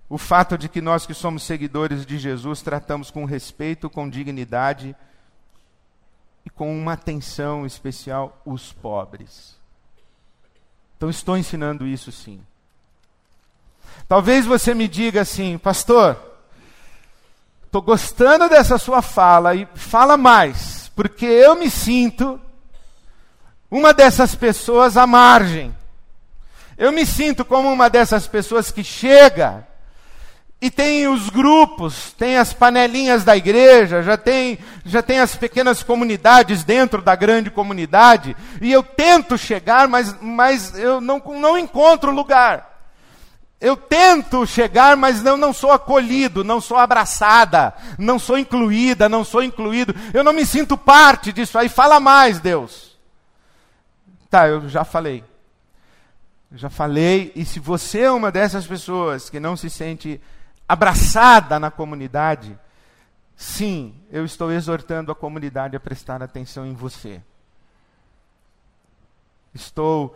O 0.10 0.18
fato 0.18 0.58
de 0.58 0.68
que 0.68 0.82
nós 0.82 1.06
que 1.06 1.14
somos 1.14 1.44
seguidores 1.44 2.04
de 2.04 2.18
Jesus 2.18 2.64
tratamos 2.64 3.12
com 3.12 3.26
respeito, 3.26 3.92
com 3.92 4.10
dignidade 4.10 4.96
com 6.56 6.76
uma 6.76 6.94
atenção 6.94 7.66
especial 7.66 8.42
os 8.46 8.72
pobres. 8.72 9.56
Então 10.98 11.10
estou 11.10 11.38
ensinando 11.38 11.86
isso 11.86 12.12
sim. 12.12 12.42
Talvez 14.08 14.46
você 14.46 14.74
me 14.74 14.88
diga 14.88 15.22
assim, 15.22 15.58
pastor, 15.58 16.18
estou 17.66 17.82
gostando 17.82 18.48
dessa 18.48 18.78
sua 18.78 19.02
fala 19.02 19.56
e 19.56 19.68
fala 19.76 20.16
mais, 20.16 20.92
porque 20.96 21.26
eu 21.26 21.56
me 21.56 21.70
sinto 21.70 22.40
uma 23.70 23.94
dessas 23.94 24.36
pessoas 24.36 24.96
à 24.96 25.06
margem. 25.06 25.76
Eu 26.78 26.92
me 26.92 27.06
sinto 27.06 27.44
como 27.44 27.72
uma 27.72 27.90
dessas 27.90 28.28
pessoas 28.28 28.72
que 28.72 28.84
chega 28.84 29.68
e 30.66 30.72
tem 30.72 31.08
os 31.08 31.30
grupos, 31.30 32.12
tem 32.14 32.38
as 32.38 32.52
panelinhas 32.52 33.24
da 33.24 33.38
igreja, 33.38 34.02
já 34.02 34.18
tem, 34.18 34.58
já 34.84 35.00
tem 35.04 35.20
as 35.20 35.36
pequenas 35.36 35.84
comunidades 35.84 36.64
dentro 36.64 37.04
da 37.04 37.16
grande 37.16 37.52
comunidade. 37.52 38.36
E 38.60 38.72
eu 38.72 38.82
tento 38.82 39.38
chegar, 39.38 39.88
mas, 39.88 40.20
mas 40.20 40.76
eu 40.76 41.00
não, 41.00 41.20
não 41.40 41.56
encontro 41.56 42.12
lugar. 42.12 42.82
Eu 43.62 43.78
tento 43.78 44.44
chegar, 44.48 44.98
mas 44.98 45.22
não, 45.22 45.38
não 45.38 45.54
sou 45.54 45.72
acolhido, 45.72 46.44
não 46.44 46.60
sou 46.60 46.78
abraçada, 46.78 47.72
não 48.00 48.18
sou 48.18 48.40
incluída, 48.40 49.08
não 49.08 49.24
sou 49.24 49.44
incluído. 49.44 49.94
Eu 50.16 50.24
não 50.24 50.34
me 50.34 50.48
sinto 50.48 50.76
parte 50.76 51.32
disso 51.32 51.60
aí. 51.60 51.70
Fala 51.70 52.00
mais, 52.00 52.40
Deus. 52.40 52.98
Tá, 54.32 54.48
eu 54.48 54.68
já 54.68 54.84
falei. 54.84 55.24
Já 56.56 56.72
falei, 56.72 57.32
e 57.36 57.46
se 57.46 57.60
você 57.60 58.00
é 58.00 58.12
uma 58.12 58.32
dessas 58.32 58.66
pessoas 58.66 59.30
que 59.30 59.40
não 59.40 59.56
se 59.56 59.70
sente 59.70 60.20
abraçada 60.68 61.60
na 61.60 61.70
comunidade, 61.70 62.58
sim, 63.36 63.96
eu 64.12 64.26
estou 64.26 64.52
exortando 64.52 65.12
a 65.12 65.16
comunidade 65.16 65.76
a 65.76 65.80
prestar 65.80 66.22
atenção 66.24 66.66
em 66.66 66.74
você. 66.74 67.22
Estou 69.54 70.16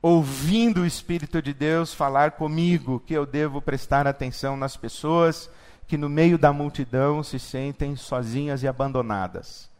ouvindo 0.00 0.80
o 0.80 0.86
Espírito 0.86 1.40
de 1.40 1.54
Deus 1.54 1.94
falar 1.94 2.32
comigo 2.32 3.00
que 3.06 3.14
eu 3.14 3.24
devo 3.24 3.62
prestar 3.62 4.06
atenção 4.06 4.56
nas 4.56 4.76
pessoas 4.76 5.48
que 5.86 5.96
no 5.96 6.08
meio 6.08 6.38
da 6.38 6.52
multidão 6.52 7.22
se 7.22 7.38
sentem 7.38 7.94
sozinhas 7.96 8.62
e 8.62 8.68
abandonadas. 8.68 9.70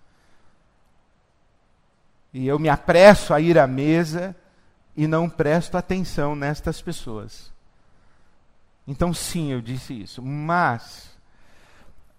E 2.32 2.46
eu 2.46 2.58
me 2.58 2.68
apresso 2.68 3.34
a 3.34 3.40
ir 3.40 3.58
à 3.58 3.66
mesa 3.66 4.36
e 4.96 5.06
não 5.06 5.28
presto 5.28 5.76
atenção 5.76 6.34
nestas 6.36 6.80
pessoas. 6.80 7.52
Então, 8.86 9.14
sim, 9.14 9.52
eu 9.52 9.60
disse 9.60 10.02
isso. 10.02 10.22
Mas, 10.22 11.16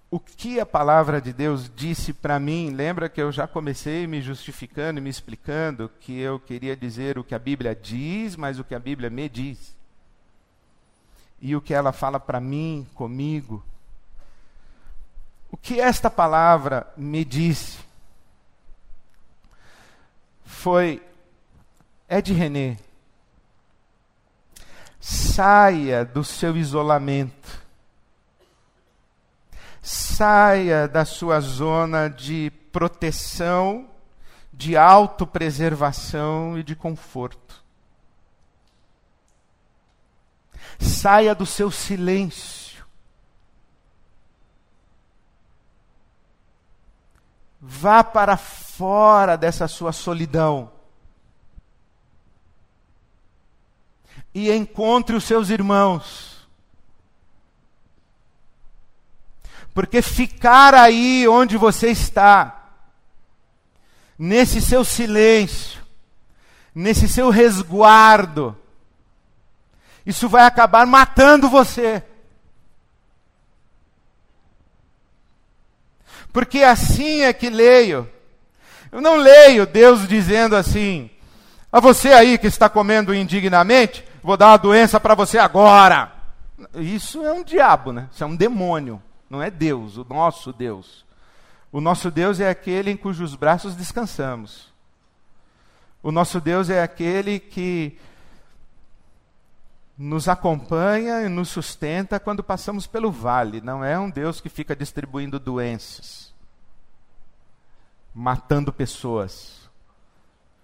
o 0.10 0.20
que 0.20 0.60
a 0.60 0.65
palavra 0.65 1.20
de 1.20 1.34
Deus 1.34 1.72
disse 1.75 2.13
para 2.13 2.39
mim, 2.39 2.70
lembra 2.70 3.10
que 3.10 3.22
eu 3.22 3.32
já 3.32 3.48
comecei 3.48 4.08
me 4.08 4.22
justificando 4.22 5.00
e 5.00 5.01
me 5.01 5.10
explicando 5.10 5.89
que 6.00 6.17
eu 6.20 6.39
queria 6.39 6.75
dizer 6.75 7.17
o 7.17 7.24
que 7.24 7.36
a 7.36 7.39
Bíblia 7.39 7.75
diz, 7.75 8.36
mas 8.36 8.60
o 8.60 8.63
que 8.63 8.75
a 8.75 8.79
Bíblia 8.79 9.10
me 9.10 9.27
diz. 9.27 9.75
E 11.41 11.55
o 11.55 11.62
que 11.62 11.74
ela 11.74 11.91
fala 11.91 12.20
para 12.20 12.39
mim, 12.39 12.88
comigo. 12.93 13.63
O 15.51 15.58
que 15.58 15.79
esta 15.79 16.10
palavra 16.10 16.91
me 16.96 17.25
disse 17.25 17.79
foi 20.46 21.01
Ed 22.10 22.32
René 22.34 22.78
Saia 25.05 26.05
do 26.05 26.23
seu 26.23 26.55
isolamento. 26.55 27.61
Saia 29.81 30.87
da 30.87 31.03
sua 31.03 31.41
zona 31.41 32.07
de 32.07 32.49
proteção, 32.71 33.89
de 34.53 34.77
autopreservação 34.77 36.57
e 36.57 36.63
de 36.63 36.73
conforto. 36.73 37.61
Saia 40.79 41.35
do 41.35 41.45
seu 41.45 41.69
silêncio. 41.69 42.85
Vá 47.59 48.05
para 48.05 48.37
fora 48.37 49.35
dessa 49.35 49.67
sua 49.67 49.91
solidão. 49.91 50.72
E 54.34 54.52
encontre 54.52 55.15
os 55.15 55.23
seus 55.23 55.49
irmãos. 55.49 56.34
Porque 59.73 60.02
ficar 60.02 60.73
aí 60.73 61.28
onde 61.28 61.58
você 61.58 61.89
está, 61.89 62.71
nesse 64.17 64.62
seu 64.62 64.86
silêncio, 64.86 65.82
nesse 66.73 67.08
seu 67.08 67.30
resguardo, 67.30 68.56
isso 70.06 70.28
vai 70.28 70.45
acabar 70.45 70.86
matando 70.86 71.49
você. 71.49 72.04
Porque 76.32 76.63
assim 76.63 77.21
é 77.21 77.32
que 77.32 77.49
leio. 77.49 78.10
Eu 78.91 79.02
não 79.02 79.17
leio 79.17 79.65
Deus 79.65 80.08
dizendo 80.08 80.56
assim: 80.56 81.10
a 81.73 81.79
você 81.79 82.13
aí 82.13 82.38
que 82.38 82.45
está 82.45 82.69
comendo 82.69 83.15
indignamente, 83.15 84.05
vou 84.21 84.38
dar 84.38 84.49
uma 84.49 84.57
doença 84.57 84.99
para 84.99 85.15
você 85.15 85.39
agora. 85.39 86.13
Isso 86.75 87.25
é 87.25 87.33
um 87.33 87.43
diabo, 87.43 87.91
né? 87.91 88.07
Isso 88.13 88.23
é 88.23 88.27
um 88.27 88.36
demônio. 88.36 89.01
Não 89.27 89.41
é 89.41 89.49
Deus, 89.49 89.97
o 89.97 90.05
nosso 90.07 90.53
Deus. 90.53 91.03
O 91.71 91.81
nosso 91.81 92.12
Deus 92.12 92.39
é 92.39 92.47
aquele 92.47 92.91
em 92.91 92.95
cujos 92.95 93.33
braços 93.33 93.75
descansamos. 93.75 94.71
O 96.03 96.12
nosso 96.12 96.39
Deus 96.39 96.69
é 96.69 96.83
aquele 96.83 97.39
que 97.39 97.97
nos 99.97 100.27
acompanha 100.27 101.23
e 101.23 101.27
nos 101.27 101.49
sustenta 101.49 102.19
quando 102.19 102.43
passamos 102.43 102.86
pelo 102.86 103.12
vale. 103.12 103.62
Não 103.62 103.83
é 103.83 103.97
um 103.97 104.12
Deus 104.12 104.39
que 104.39 104.47
fica 104.47 104.75
distribuindo 104.75 105.39
doenças, 105.39 106.31
matando 108.13 108.71
pessoas. 108.71 109.63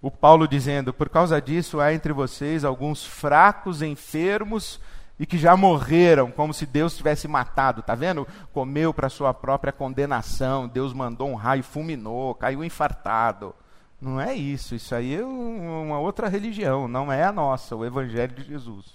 O 0.02 0.10
Paulo 0.10 0.48
dizendo: 0.48 0.92
Por 0.92 1.08
causa 1.08 1.40
disso 1.40 1.80
há 1.80 1.92
entre 1.92 2.12
vocês 2.12 2.64
alguns 2.64 3.04
fracos, 3.04 3.82
enfermos 3.82 4.80
e 5.18 5.26
que 5.26 5.36
já 5.36 5.54
morreram, 5.54 6.30
como 6.30 6.54
se 6.54 6.64
Deus 6.64 6.96
tivesse 6.96 7.28
matado. 7.28 7.80
Está 7.80 7.94
vendo? 7.94 8.26
Comeu 8.54 8.94
para 8.94 9.10
sua 9.10 9.34
própria 9.34 9.72
condenação. 9.72 10.66
Deus 10.66 10.94
mandou 10.94 11.28
um 11.28 11.34
raio, 11.34 11.62
fulminou, 11.62 12.34
caiu 12.34 12.64
infartado. 12.64 13.54
Não 14.00 14.18
é 14.18 14.34
isso. 14.34 14.74
Isso 14.74 14.94
aí 14.94 15.14
é 15.14 15.22
uma 15.22 15.98
outra 15.98 16.28
religião, 16.28 16.88
não 16.88 17.12
é 17.12 17.22
a 17.22 17.32
nossa, 17.32 17.76
o 17.76 17.84
Evangelho 17.84 18.34
de 18.34 18.44
Jesus. 18.44 18.86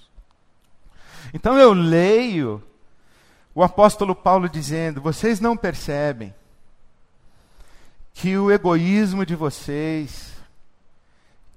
Então 1.31 1.57
eu 1.59 1.73
leio 1.73 2.63
o 3.53 3.63
apóstolo 3.63 4.15
Paulo 4.15 4.49
dizendo: 4.49 5.01
vocês 5.01 5.39
não 5.39 5.55
percebem 5.55 6.33
que 8.13 8.37
o 8.37 8.51
egoísmo 8.51 9.25
de 9.25 9.35
vocês, 9.35 10.34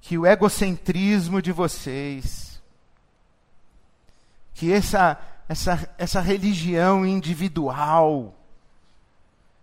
que 0.09 0.17
o 0.17 0.25
egocentrismo 0.25 1.39
de 1.39 1.51
vocês, 1.51 2.59
que 4.55 4.73
essa, 4.73 5.21
essa, 5.47 5.87
essa 5.99 6.19
religião 6.19 7.05
individual, 7.05 8.35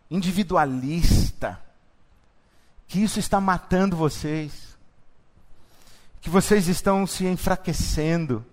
individualista, 0.08 1.60
que 2.86 3.02
isso 3.02 3.18
está 3.18 3.40
matando 3.40 3.96
vocês, 3.96 4.78
que 6.20 6.30
vocês 6.30 6.68
estão 6.68 7.08
se 7.08 7.26
enfraquecendo, 7.26 8.46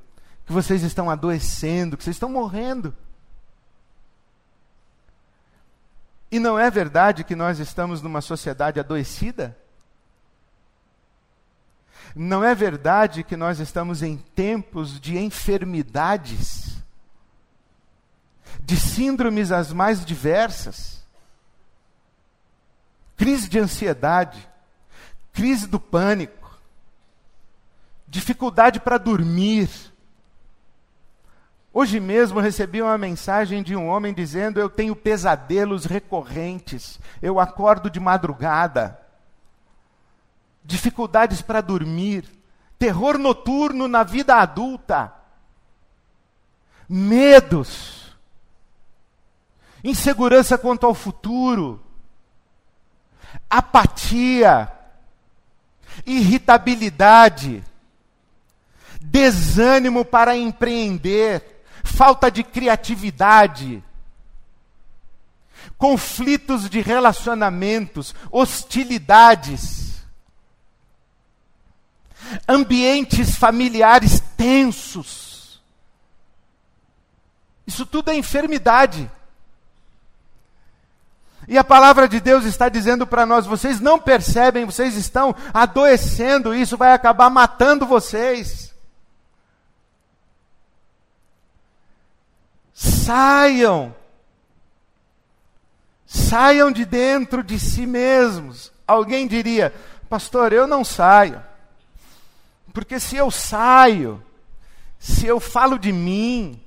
que 0.47 0.51
vocês 0.51 0.81
estão 0.81 1.11
adoecendo, 1.11 1.95
que 1.95 2.03
vocês 2.03 2.15
estão 2.15 2.29
morrendo. 2.29 2.91
E 6.31 6.39
não 6.39 6.57
é 6.57 6.71
verdade 6.71 7.23
que 7.23 7.35
nós 7.35 7.59
estamos 7.59 8.01
numa 8.01 8.19
sociedade 8.19 8.79
adoecida? 8.79 9.55
Não 12.15 12.43
é 12.43 12.53
verdade 12.53 13.23
que 13.23 13.35
nós 13.35 13.59
estamos 13.59 14.03
em 14.03 14.17
tempos 14.17 14.99
de 14.99 15.17
enfermidades, 15.17 16.83
de 18.61 18.77
síndromes 18.79 19.51
as 19.51 19.73
mais 19.73 20.05
diversas? 20.05 20.93
crise 23.23 23.47
de 23.47 23.59
ansiedade, 23.59 24.49
crise 25.31 25.67
do 25.67 25.79
pânico, 25.79 26.57
dificuldade 28.07 28.79
para 28.79 28.97
dormir. 28.97 29.69
Hoje 31.73 31.99
mesmo 32.01 32.39
recebi 32.39 32.81
uma 32.81 32.97
mensagem 32.97 33.63
de 33.63 33.75
um 33.75 33.87
homem 33.87 34.13
dizendo: 34.13 34.59
Eu 34.59 34.69
tenho 34.69 34.95
pesadelos 34.95 35.85
recorrentes, 35.85 36.99
eu 37.21 37.39
acordo 37.39 37.89
de 37.89 37.99
madrugada, 37.99 38.99
dificuldades 40.63 41.41
para 41.41 41.61
dormir, 41.61 42.25
terror 42.79 43.17
noturno 43.17 43.87
na 43.87 44.03
vida 44.03 44.35
adulta, 44.35 45.13
medos, 46.87 48.15
insegurança 49.83 50.57
quanto 50.57 50.85
ao 50.85 50.93
futuro, 50.93 51.81
apatia, 53.49 54.71
irritabilidade, 56.05 57.63
desânimo 59.01 60.05
para 60.05 60.35
empreender, 60.35 61.63
falta 61.83 62.31
de 62.31 62.43
criatividade, 62.43 63.83
conflitos 65.77 66.69
de 66.69 66.81
relacionamentos, 66.81 68.15
hostilidades, 68.31 69.92
ambientes 72.47 73.35
familiares 73.35 74.21
tensos. 74.35 75.61
Isso 77.65 77.85
tudo 77.85 78.11
é 78.11 78.15
enfermidade. 78.15 79.09
E 81.47 81.57
a 81.57 81.63
palavra 81.63 82.07
de 82.07 82.19
Deus 82.19 82.45
está 82.45 82.69
dizendo 82.69 83.05
para 83.05 83.25
nós: 83.25 83.45
vocês 83.45 83.79
não 83.79 83.99
percebem, 83.99 84.65
vocês 84.65 84.95
estão 84.95 85.35
adoecendo, 85.53 86.55
isso 86.55 86.77
vai 86.77 86.93
acabar 86.93 87.29
matando 87.29 87.85
vocês. 87.85 88.73
Saiam, 92.73 93.93
saiam 96.05 96.71
de 96.71 96.85
dentro 96.85 97.43
de 97.43 97.59
si 97.59 97.85
mesmos. 97.85 98.71
Alguém 98.87 99.27
diria, 99.27 99.73
pastor, 100.09 100.51
eu 100.53 100.65
não 100.65 100.83
saio, 100.83 101.41
porque 102.73 102.99
se 102.99 103.15
eu 103.15 103.29
saio, 103.29 104.21
se 104.97 105.27
eu 105.27 105.39
falo 105.39 105.77
de 105.77 105.91
mim, 105.91 106.59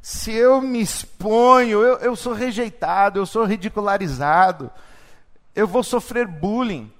se 0.00 0.32
eu 0.32 0.62
me 0.62 0.80
exponho, 0.80 1.82
eu, 1.82 1.98
eu 1.98 2.16
sou 2.16 2.32
rejeitado, 2.32 3.18
eu 3.18 3.26
sou 3.26 3.44
ridicularizado, 3.44 4.70
eu 5.54 5.66
vou 5.66 5.82
sofrer 5.82 6.26
bullying, 6.26 6.90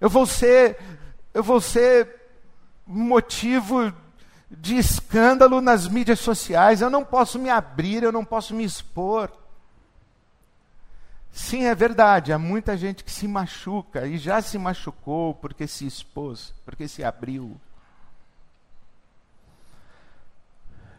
eu 0.00 0.10
vou 0.10 0.26
ser, 0.26 0.78
eu 1.32 1.42
vou 1.42 1.60
ser 1.60 2.14
motivo 2.86 3.92
de 4.50 4.76
escândalo 4.76 5.60
nas 5.60 5.88
mídias 5.88 6.20
sociais, 6.20 6.82
eu 6.82 6.90
não 6.90 7.04
posso 7.04 7.38
me 7.38 7.48
abrir, 7.48 8.02
eu 8.02 8.12
não 8.12 8.24
posso 8.24 8.54
me 8.54 8.64
expor. 8.64 9.30
Sim, 11.36 11.66
é 11.66 11.74
verdade, 11.74 12.32
há 12.32 12.38
muita 12.38 12.78
gente 12.78 13.04
que 13.04 13.10
se 13.10 13.28
machuca 13.28 14.06
e 14.06 14.16
já 14.16 14.40
se 14.40 14.56
machucou 14.56 15.34
porque 15.34 15.66
se 15.66 15.86
expôs, 15.86 16.54
porque 16.64 16.88
se 16.88 17.04
abriu. 17.04 17.60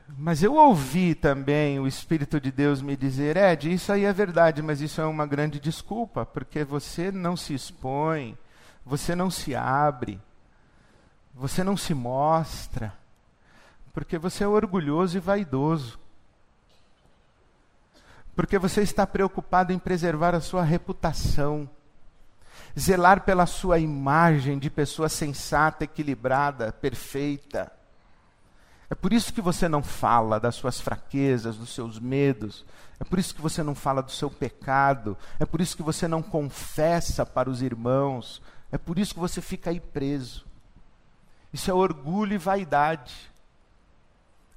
Mas 0.08 0.44
eu 0.44 0.54
ouvi 0.54 1.16
também 1.16 1.80
o 1.80 1.88
Espírito 1.88 2.40
de 2.40 2.52
Deus 2.52 2.84
me 2.84 2.96
dizer: 2.96 3.36
Ed, 3.36 3.74
isso 3.74 3.92
aí 3.92 4.06
é 4.06 4.14
verdade, 4.14 4.62
mas 4.62 4.80
isso 4.80 5.02
é 5.02 5.06
uma 5.08 5.26
grande 5.26 5.60
desculpa, 5.60 6.24
porque 6.24 6.64
você 6.64 7.12
não 7.12 7.36
se 7.36 7.56
expõe, 7.56 8.38
você 8.86 9.16
não 9.16 9.32
se 9.32 9.56
abre, 9.56 10.22
você 11.34 11.64
não 11.64 11.76
se 11.76 11.96
mostra, 11.96 12.94
porque 13.92 14.20
você 14.20 14.44
é 14.44 14.48
orgulhoso 14.48 15.18
e 15.18 15.20
vaidoso. 15.20 16.00
Porque 18.38 18.60
você 18.60 18.84
está 18.84 19.08
preocupado 19.08 19.74
em 19.74 19.80
preservar 19.80 20.36
a 20.36 20.40
sua 20.40 20.62
reputação, 20.62 21.68
zelar 22.80 23.22
pela 23.22 23.48
sua 23.48 23.80
imagem 23.80 24.60
de 24.60 24.70
pessoa 24.70 25.10
sensata, 25.10 25.86
equilibrada, 25.86 26.72
perfeita. 26.72 27.72
É 28.92 28.94
por 28.94 29.12
isso 29.12 29.34
que 29.34 29.42
você 29.42 29.68
não 29.68 29.82
fala 29.82 30.40
das 30.40 30.54
suas 30.54 30.80
fraquezas, 30.80 31.58
dos 31.58 31.74
seus 31.74 32.00
medos. 32.00 32.64
É 33.00 33.04
por 33.04 33.18
isso 33.18 33.34
que 33.34 33.42
você 33.42 33.64
não 33.64 33.74
fala 33.74 34.04
do 34.04 34.12
seu 34.12 34.30
pecado. 34.30 35.18
É 35.40 35.46
por 35.46 35.60
isso 35.60 35.76
que 35.76 35.82
você 35.82 36.08
não 36.08 36.22
confessa 36.22 37.26
para 37.26 37.50
os 37.50 37.64
irmãos. 37.64 38.40
É 38.72 38.78
por 38.78 39.00
isso 39.00 39.16
que 39.16 39.20
você 39.20 39.42
fica 39.42 39.72
aí 39.72 39.80
preso. 39.80 40.46
Isso 41.52 41.72
é 41.72 41.74
orgulho 41.74 42.36
e 42.36 42.38
vaidade. 42.38 43.16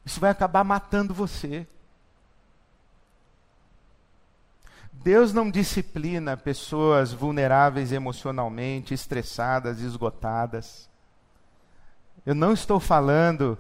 Isso 0.05 0.21
vai 0.21 0.31
acabar 0.31 0.65
matando 0.65 1.15
você. 1.15 1.67
Deus 5.03 5.33
não 5.33 5.51
disciplina 5.51 6.37
pessoas 6.37 7.11
vulneráveis 7.11 7.91
emocionalmente, 7.91 8.93
estressadas, 8.93 9.81
esgotadas. 9.81 10.91
Eu 12.27 12.35
não 12.35 12.53
estou 12.53 12.79
falando 12.79 13.57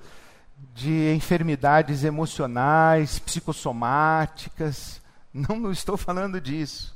de 0.74 1.14
enfermidades 1.14 2.04
emocionais, 2.04 3.18
psicossomáticas. 3.18 5.00
Não, 5.32 5.58
não 5.58 5.72
estou 5.72 5.96
falando 5.96 6.38
disso. 6.40 6.94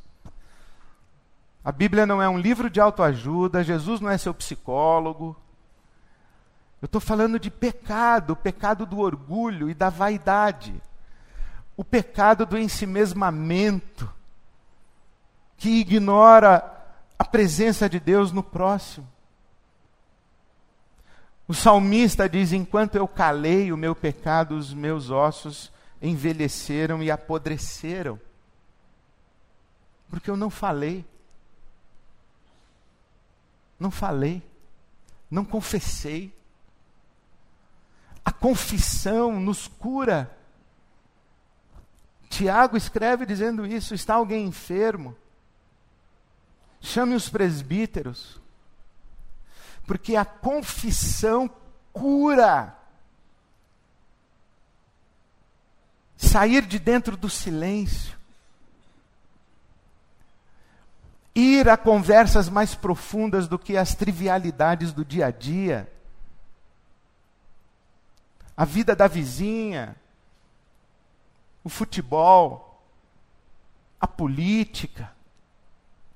A 1.65 1.73
Bíblia 1.73 2.05
não 2.05 2.21
é 2.21 2.29
um 2.29 2.37
livro 2.37 2.69
de 2.69 2.81
autoajuda, 2.81 3.65
Jesus 3.65 3.99
não 4.01 4.11
é 4.11 4.19
seu 4.19 4.35
psicólogo. 4.35 5.35
Eu 6.83 6.87
estou 6.87 7.01
falando 7.01 7.39
de 7.39 7.51
pecado, 7.51 8.35
o 8.35 8.37
pecado 8.37 8.85
do 8.85 8.99
orgulho 8.99 9.71
e 9.71 9.75
da 9.75 9.89
vaidade. 9.89 10.75
O 11.75 11.83
pecado 11.83 12.45
do 12.45 12.59
ensimesmamento, 12.59 14.13
que 15.57 15.81
ignora 15.81 16.71
a 17.19 17.25
presença 17.25 17.89
de 17.89 17.99
Deus 17.99 18.33
no 18.33 18.43
próximo. 18.43 19.09
O 21.47 21.55
salmista 21.55 22.29
diz: 22.29 22.53
Enquanto 22.53 22.97
eu 22.97 23.07
calei 23.07 23.73
o 23.73 23.77
meu 23.77 23.95
pecado, 23.95 24.57
os 24.57 24.73
meus 24.73 25.11
ossos 25.11 25.71
envelheceram 26.01 27.03
e 27.03 27.11
apodreceram. 27.11 28.21
Porque 30.09 30.31
eu 30.31 30.37
não 30.37 30.51
falei. 30.51 31.05
Não 33.79 33.91
falei. 33.91 34.43
Não 35.31 35.45
confessei. 35.45 36.33
A 38.25 38.33
confissão 38.33 39.39
nos 39.39 39.69
cura. 39.69 40.35
Tiago 42.31 42.77
escreve 42.77 43.27
dizendo 43.27 43.67
isso: 43.67 43.95
está 43.95 44.15
alguém 44.15 44.47
enfermo? 44.47 45.17
Chame 46.85 47.15
os 47.15 47.29
presbíteros 47.29 48.45
porque 49.87 50.17
a 50.17 50.25
confissão 50.25 51.51
cura. 51.93 52.77
Sair 56.17 56.67
de 56.67 56.79
dentro 56.79 57.17
do 57.17 57.29
silêncio. 57.29 58.17
Ir 61.35 61.69
a 61.69 61.77
conversas 61.77 62.49
mais 62.49 62.75
profundas 62.75 63.49
do 63.49 63.59
que 63.59 63.77
as 63.77 63.95
trivialidades 63.95 64.93
do 64.93 65.05
dia 65.05 65.27
a 65.27 65.31
dia. 65.31 65.91
A 68.57 68.65
vida 68.65 68.95
da 68.95 69.09
vizinha, 69.09 69.97
o 71.65 71.69
futebol, 71.69 72.81
a 74.01 74.07
política, 74.07 75.13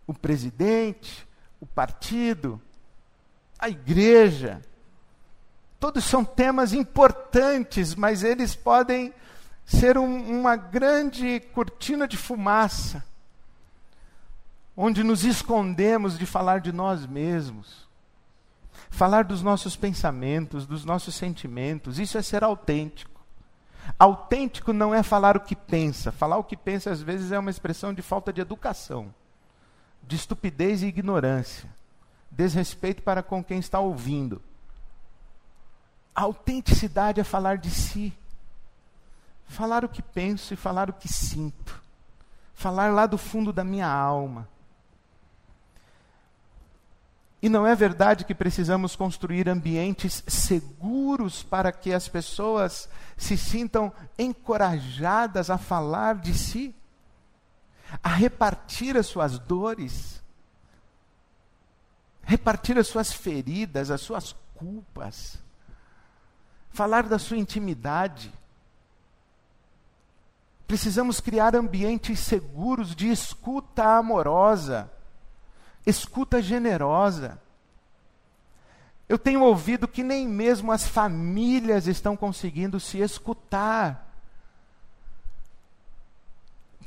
o 0.09 0.15
presidente, 0.15 1.29
o 1.61 1.67
partido, 1.67 2.61
a 3.59 3.69
igreja. 3.69 4.63
Todos 5.79 6.03
são 6.05 6.25
temas 6.25 6.73
importantes, 6.73 7.95
mas 7.95 8.25
eles 8.25 8.57
podem 8.57 9.13
ser 9.67 9.99
um, 9.99 10.41
uma 10.41 10.57
grande 10.57 11.41
cortina 11.53 12.09
de 12.09 12.17
fumaça, 12.17 13.05
onde 14.75 15.05
nos 15.05 15.25
escondemos 15.25 16.19
de 16.19 16.25
falar 16.25 16.61
de 16.61 16.73
nós 16.73 17.05
mesmos, 17.05 17.87
falar 18.89 19.25
dos 19.25 19.43
nossos 19.43 19.77
pensamentos, 19.77 20.67
dos 20.67 20.87
nossos 20.87 21.15
sentimentos. 21.15 21.99
Isso 21.99 22.17
é 22.17 22.23
ser 22.23 22.43
autêntico. 22.43 23.21
Autêntico 23.99 24.73
não 24.73 24.95
é 24.95 25.03
falar 25.03 25.37
o 25.37 25.41
que 25.41 25.55
pensa. 25.55 26.11
Falar 26.11 26.39
o 26.39 26.45
que 26.45 26.57
pensa, 26.57 26.91
às 26.91 27.03
vezes, 27.03 27.31
é 27.31 27.39
uma 27.39 27.51
expressão 27.51 27.93
de 27.93 28.03
falta 28.03 28.33
de 28.33 28.41
educação, 28.41 29.15
de 30.09 30.17
estupidez 30.17 30.83
e 30.83 30.87
ignorância 30.87 31.69
desrespeito 32.31 33.03
para 33.03 33.23
com 33.23 33.43
quem 33.43 33.59
está 33.59 33.79
ouvindo. 33.81 34.41
A 36.15 36.23
autenticidade 36.23 37.21
é 37.21 37.25
falar 37.25 37.59
de 37.59 37.71
si. 37.71 38.17
Falar 39.47 39.85
o 39.85 39.89
que 39.89 40.03
penso 40.03 40.55
e 40.55 40.57
falar 40.57 40.89
o 40.89 40.93
que 40.93 41.09
sinto. 41.09 41.83
Falar 42.55 42.93
lá 42.93 43.07
do 43.07 43.19
fundo 43.19 43.53
da 43.53 43.65
minha 43.65 43.89
alma. 43.89 44.49
E 47.41 47.49
não 47.49 47.67
é 47.67 47.75
verdade 47.75 48.25
que 48.25 48.35
precisamos 48.35 48.97
construir 48.97 49.49
ambientes 49.49 50.25
seguros 50.27 51.43
para 51.43 51.71
que 51.71 51.93
as 51.93 52.09
pessoas 52.09 52.89
se 53.17 53.37
sintam 53.37 53.93
encorajadas 54.19 55.51
a 55.51 55.59
falar 55.59 56.17
de 56.17 56.35
si, 56.35 56.75
a 58.03 58.09
repartir 58.09 58.97
as 58.97 59.07
suas 59.07 59.39
dores, 59.39 60.23
repartir 62.23 62.79
as 62.79 62.87
suas 62.87 63.13
feridas, 63.13 63.91
as 63.91 64.01
suas 64.01 64.37
culpas, 64.55 65.39
falar 66.71 67.05
da 67.05 67.19
sua 67.19 67.37
intimidade. 67.37 68.33
Precisamos 70.67 71.21
criar 71.21 71.57
ambientes 71.57 72.21
seguros 72.21 72.95
de 72.95 73.11
escuta 73.11 73.97
amorosa 73.97 74.91
escuta 75.89 76.43
generosa. 76.43 77.41
Eu 79.09 79.19
tenho 79.19 79.43
ouvido 79.43 79.89
que 79.89 80.03
nem 80.03 80.29
mesmo 80.29 80.71
as 80.71 80.87
famílias 80.87 81.87
estão 81.87 82.17
conseguindo 82.17 82.79
se 82.79 82.99
escutar. 82.99 84.08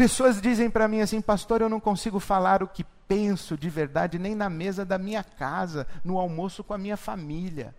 Pessoas 0.02 0.42
dizem 0.42 0.68
para 0.68 0.88
mim 0.88 1.00
assim, 1.02 1.22
pastor, 1.22 1.62
eu 1.62 1.70
não 1.70 1.80
consigo 1.80 2.20
falar 2.20 2.64
o 2.64 2.68
que 2.68 2.84
penso 3.08 3.56
de 3.56 3.70
verdade 3.70 4.18
nem 4.18 4.34
na 4.34 4.50
mesa 4.50 4.84
da 4.84 4.98
minha 4.98 5.24
casa, 5.24 5.86
no 6.04 6.18
almoço 6.18 6.64
com 6.64 6.74
a 6.74 6.78
minha 6.80 6.98
família. 6.98 7.76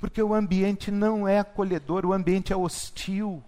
Porque 0.00 0.22
o 0.22 0.32
ambiente 0.32 0.90
não 0.90 1.28
é 1.28 1.40
acolhedor, 1.40 2.06
o 2.06 2.14
ambiente 2.14 2.54
é 2.54 2.56
hostil. 2.56 3.44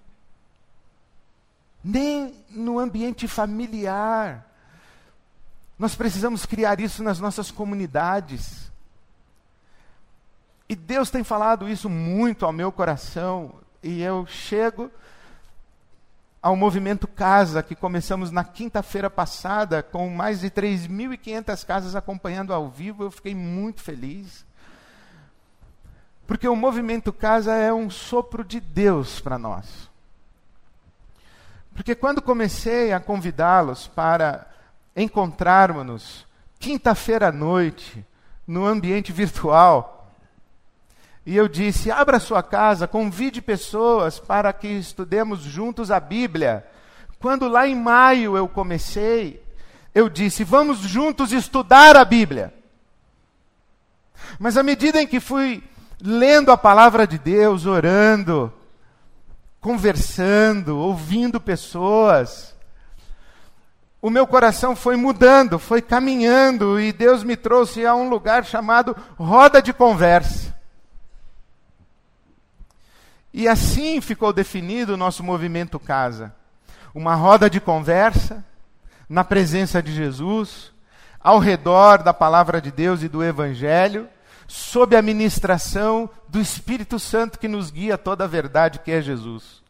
Nem 1.83 2.35
no 2.51 2.79
ambiente 2.79 3.27
familiar. 3.27 4.47
Nós 5.79 5.95
precisamos 5.95 6.45
criar 6.45 6.79
isso 6.81 7.03
nas 7.03 7.19
nossas 7.19 7.51
comunidades. 7.51 8.71
E 10.69 10.77
Deus 10.77 11.09
tem 11.09 11.25
falado 11.25 11.67
isso 11.67 11.89
muito 11.89 12.45
ao 12.45 12.53
meu 12.53 12.71
coração, 12.71 13.55
e 13.83 14.03
eu 14.03 14.27
chego 14.27 14.91
ao 16.41 16.55
movimento 16.55 17.07
Casa, 17.07 17.63
que 17.63 17.75
começamos 17.75 18.31
na 18.31 18.45
quinta-feira 18.45 19.11
passada, 19.11 19.83
com 19.83 20.09
mais 20.09 20.41
de 20.41 20.51
3.500 20.51 21.67
casas 21.67 21.97
acompanhando 21.97 22.53
ao 22.53 22.69
vivo, 22.69 23.05
eu 23.05 23.11
fiquei 23.11 23.35
muito 23.35 23.83
feliz. 23.83 24.47
Porque 26.27 26.47
o 26.47 26.55
movimento 26.55 27.13
Casa 27.13 27.55
é 27.55 27.73
um 27.73 27.91
sopro 27.91 28.45
de 28.45 28.61
Deus 28.61 29.21
para 29.21 29.39
nós. 29.39 29.89
Porque 31.75 31.95
quando 31.95 32.21
comecei 32.21 32.93
a 32.93 33.01
convidá-los 33.01 33.87
para 33.87 34.47
encontrarmos-nos 34.97 36.27
quinta-feira 36.59 37.29
à 37.29 37.33
noite 37.33 38.05
no 38.47 38.67
ambiente 38.67 39.13
virtual. 39.13 39.98
E 41.29 41.37
eu 41.37 41.47
disse: 41.47 41.91
abra 41.91 42.19
sua 42.19 42.43
casa, 42.43 42.89
convide 42.89 43.43
pessoas 43.43 44.19
para 44.19 44.51
que 44.51 44.67
estudemos 44.67 45.41
juntos 45.41 45.91
a 45.91 46.01
Bíblia. 46.01 46.67
Quando 47.21 47.47
lá 47.47 47.69
em 47.69 47.75
maio 47.75 48.35
eu 48.35 48.49
comecei, 48.49 49.45
eu 49.95 50.09
disse: 50.09 50.43
vamos 50.43 50.79
juntos 50.79 51.31
estudar 51.31 51.99
a 51.99 52.05
Bíblia. 52.07 52.55
Mas 54.39 54.57
à 54.57 54.63
medida 54.63 55.03
em 55.03 55.07
que 55.07 55.21
fui 55.21 55.63
lendo 56.03 56.51
a 56.51 56.57
palavra 56.57 57.07
de 57.07 57.19
Deus, 57.19 57.67
orando, 57.67 58.51
conversando, 59.61 60.79
ouvindo 60.79 61.39
pessoas, 61.39 62.57
o 64.01 64.09
meu 64.09 64.27
coração 64.27 64.75
foi 64.75 64.97
mudando, 64.97 65.59
foi 65.59 65.83
caminhando, 65.83 66.81
e 66.81 66.91
Deus 66.91 67.23
me 67.23 67.37
trouxe 67.37 67.85
a 67.85 67.95
um 67.95 68.09
lugar 68.09 68.47
chamado 68.47 68.97
roda 69.19 69.61
de 69.61 69.75
conversa. 69.75 70.57
E 73.39 73.47
assim 73.47 74.01
ficou 74.01 74.33
definido 74.33 74.95
o 74.95 74.97
nosso 74.97 75.23
movimento 75.23 75.79
casa. 75.79 76.35
Uma 76.93 77.15
roda 77.15 77.49
de 77.49 77.61
conversa, 77.61 78.45
na 79.09 79.23
presença 79.23 79.81
de 79.81 79.95
Jesus, 79.95 80.73
ao 81.21 81.39
redor 81.39 82.03
da 82.03 82.13
palavra 82.13 82.61
de 82.61 82.73
Deus 82.73 83.01
e 83.01 83.09
do 83.09 83.23
Evangelho, 83.23 84.09
sob 84.49 84.97
a 84.97 85.03
ministração 85.03 86.11
do 86.29 86.41
Espírito 86.41 86.99
Santo 86.99 87.39
que 87.39 87.47
nos 87.47 87.71
guia 87.71 87.97
toda 87.97 88.25
a 88.25 88.27
verdade 88.27 88.81
que 88.81 88.91
é 88.91 89.01
Jesus. 89.01 89.63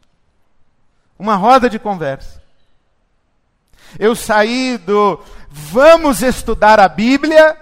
Uma 1.19 1.37
roda 1.37 1.69
de 1.69 1.79
conversa. 1.79 2.43
Eu 3.99 4.17
saí 4.17 4.79
do 4.79 5.23
vamos 5.51 6.23
estudar 6.23 6.81
a 6.81 6.89
Bíblia 6.89 7.55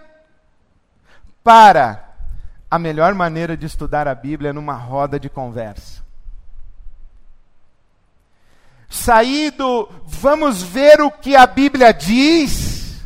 para 1.42 2.06
a 2.70 2.78
melhor 2.78 3.14
maneira 3.14 3.56
de 3.56 3.66
estudar 3.66 4.08
a 4.08 4.14
Bíblia 4.14 4.50
é 4.50 4.52
numa 4.52 4.74
roda 4.74 5.18
de 5.18 5.30
conversa. 5.30 5.95
Saí 8.96 9.50
do 9.50 9.88
vamos 10.04 10.62
ver 10.62 11.00
o 11.00 11.10
que 11.10 11.36
a 11.36 11.46
Bíblia 11.46 11.92
diz 11.92 13.00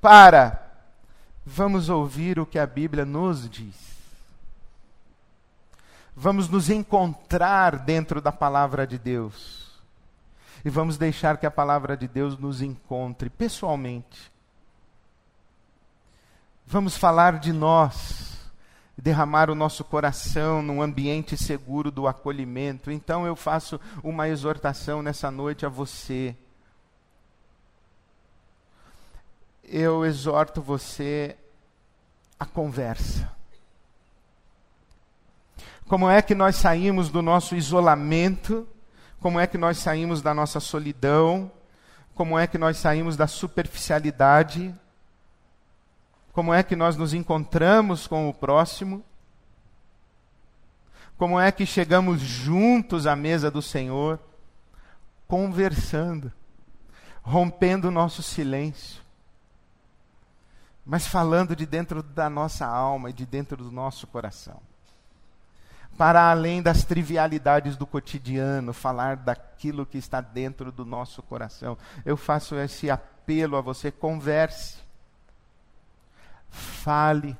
para 0.00 0.62
vamos 1.44 1.88
ouvir 1.88 2.38
o 2.38 2.46
que 2.46 2.58
a 2.58 2.66
Bíblia 2.66 3.04
nos 3.04 3.48
diz. 3.48 3.74
Vamos 6.14 6.48
nos 6.48 6.70
encontrar 6.70 7.78
dentro 7.78 8.20
da 8.20 8.30
palavra 8.30 8.86
de 8.86 8.98
Deus 8.98 9.80
e 10.64 10.70
vamos 10.70 10.98
deixar 10.98 11.38
que 11.38 11.46
a 11.46 11.50
palavra 11.50 11.96
de 11.96 12.06
Deus 12.06 12.38
nos 12.38 12.60
encontre 12.60 13.30
pessoalmente. 13.30 14.30
Vamos 16.66 16.96
falar 16.96 17.38
de 17.38 17.52
nós, 17.52 18.35
derramar 18.96 19.50
o 19.50 19.54
nosso 19.54 19.84
coração 19.84 20.62
num 20.62 20.80
ambiente 20.80 21.36
seguro 21.36 21.90
do 21.90 22.06
acolhimento. 22.06 22.90
Então 22.90 23.26
eu 23.26 23.36
faço 23.36 23.80
uma 24.02 24.28
exortação 24.28 25.02
nessa 25.02 25.30
noite 25.30 25.66
a 25.66 25.68
você. 25.68 26.34
Eu 29.64 30.04
exorto 30.04 30.62
você 30.62 31.36
à 32.38 32.46
conversa. 32.46 33.30
Como 35.88 36.08
é 36.08 36.20
que 36.22 36.34
nós 36.34 36.56
saímos 36.56 37.10
do 37.10 37.22
nosso 37.22 37.54
isolamento? 37.54 38.66
como 39.20 39.40
é 39.40 39.46
que 39.48 39.58
nós 39.58 39.78
saímos 39.78 40.22
da 40.22 40.32
nossa 40.32 40.60
solidão, 40.60 41.50
como 42.14 42.38
é 42.38 42.46
que 42.46 42.56
nós 42.56 42.76
saímos 42.76 43.16
da 43.16 43.26
superficialidade, 43.26 44.74
como 46.36 46.52
é 46.52 46.62
que 46.62 46.76
nós 46.76 46.98
nos 46.98 47.14
encontramos 47.14 48.06
com 48.06 48.28
o 48.28 48.34
próximo, 48.34 49.02
como 51.16 51.40
é 51.40 51.50
que 51.50 51.64
chegamos 51.64 52.20
juntos 52.20 53.06
à 53.06 53.16
mesa 53.16 53.50
do 53.50 53.62
Senhor, 53.62 54.20
conversando, 55.26 56.30
rompendo 57.22 57.88
o 57.88 57.90
nosso 57.90 58.22
silêncio, 58.22 59.00
mas 60.84 61.06
falando 61.06 61.56
de 61.56 61.64
dentro 61.64 62.02
da 62.02 62.28
nossa 62.28 62.66
alma 62.66 63.08
e 63.08 63.14
de 63.14 63.24
dentro 63.24 63.56
do 63.56 63.72
nosso 63.72 64.06
coração. 64.06 64.60
Para 65.96 66.30
além 66.30 66.60
das 66.60 66.84
trivialidades 66.84 67.78
do 67.78 67.86
cotidiano, 67.86 68.74
falar 68.74 69.16
daquilo 69.16 69.86
que 69.86 69.96
está 69.96 70.20
dentro 70.20 70.70
do 70.70 70.84
nosso 70.84 71.22
coração. 71.22 71.78
Eu 72.04 72.14
faço 72.14 72.56
esse 72.56 72.90
apelo 72.90 73.56
a 73.56 73.62
você: 73.62 73.90
converse, 73.90 74.84
fale. 76.56 77.36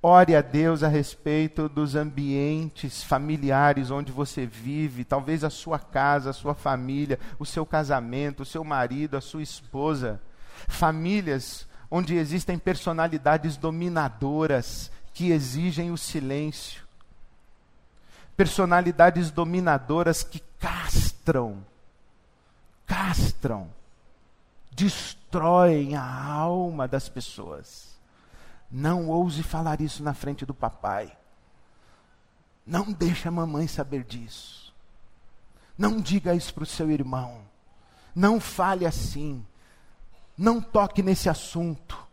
Ore 0.00 0.36
a 0.36 0.42
Deus 0.42 0.82
a 0.82 0.88
respeito 0.88 1.68
dos 1.68 1.94
ambientes 1.94 3.02
familiares 3.02 3.90
onde 3.90 4.12
você 4.12 4.46
vive, 4.46 5.04
talvez 5.04 5.42
a 5.42 5.50
sua 5.50 5.78
casa, 5.78 6.30
a 6.30 6.34
sua 6.34 6.54
família, 6.54 7.18
o 7.38 7.44
seu 7.44 7.66
casamento, 7.66 8.42
o 8.42 8.46
seu 8.46 8.62
marido, 8.62 9.16
a 9.16 9.20
sua 9.20 9.42
esposa. 9.42 10.20
Famílias 10.68 11.66
onde 11.90 12.16
existem 12.16 12.58
personalidades 12.58 13.56
dominadoras, 13.56 14.90
que 15.12 15.30
exigem 15.30 15.92
o 15.92 15.96
silêncio, 15.96 16.82
personalidades 18.36 19.30
dominadoras 19.30 20.24
que 20.24 20.42
castram, 20.58 21.64
castram, 22.84 23.70
destroem 24.72 25.23
a 25.94 26.02
alma 26.02 26.86
das 26.86 27.08
pessoas. 27.08 27.98
Não 28.70 29.08
ouse 29.08 29.42
falar 29.42 29.80
isso 29.80 30.02
na 30.02 30.14
frente 30.14 30.44
do 30.44 30.54
papai. 30.54 31.16
Não 32.66 32.92
deixe 32.92 33.28
a 33.28 33.30
mamãe 33.30 33.66
saber 33.66 34.04
disso. 34.04 34.74
Não 35.76 36.00
diga 36.00 36.34
isso 36.34 36.52
para 36.54 36.64
o 36.64 36.66
seu 36.66 36.90
irmão. 36.90 37.42
Não 38.14 38.40
fale 38.40 38.86
assim. 38.86 39.44
Não 40.36 40.60
toque 40.60 41.02
nesse 41.02 41.28
assunto 41.28 42.04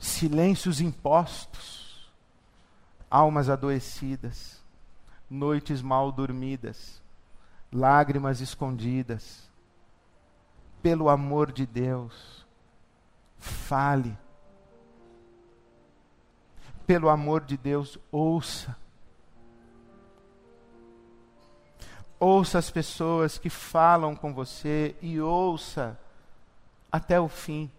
silêncios 0.00 0.80
impostos, 0.80 2.10
almas 3.10 3.50
adoecidas, 3.50 4.58
noites 5.28 5.82
mal 5.82 6.10
dormidas, 6.10 7.02
lágrimas 7.70 8.40
escondidas. 8.40 9.49
Pelo 10.82 11.08
amor 11.08 11.52
de 11.52 11.66
Deus, 11.66 12.46
fale. 13.38 14.16
Pelo 16.86 17.08
amor 17.08 17.42
de 17.42 17.56
Deus, 17.56 17.98
ouça. 18.10 18.76
Ouça 22.18 22.58
as 22.58 22.70
pessoas 22.70 23.38
que 23.38 23.48
falam 23.48 24.14
com 24.14 24.34
você 24.34 24.94
e 25.00 25.20
ouça 25.20 25.98
até 26.92 27.18
o 27.20 27.28
fim. 27.28 27.70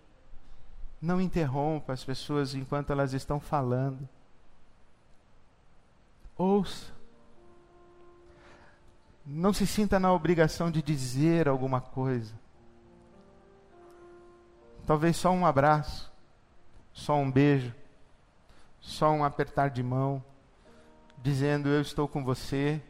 Não 1.02 1.20
interrompa 1.20 1.94
as 1.94 2.04
pessoas 2.04 2.56
enquanto 2.56 2.92
elas 2.92 3.14
estão 3.14 3.40
falando. 3.40 4.08
Ouça. 6.38 6.92
Não 9.26 9.54
se 9.54 9.68
sinta 9.68 10.00
na 10.00 10.12
obrigação 10.12 10.72
de 10.72 10.82
dizer 10.82 11.48
alguma 11.48 11.80
coisa. 11.80 12.41
Talvez 14.86 15.16
só 15.18 15.32
um 15.32 15.46
abraço, 15.46 16.12
só 16.92 17.16
um 17.16 17.32
beijo, 17.32 17.74
só 18.80 19.12
um 19.12 19.24
apertar 19.24 19.70
de 19.70 19.84
mão, 19.84 20.24
dizendo: 21.22 21.70
Eu 21.70 21.82
estou 21.82 22.08
com 22.08 22.24
você, 22.24 22.82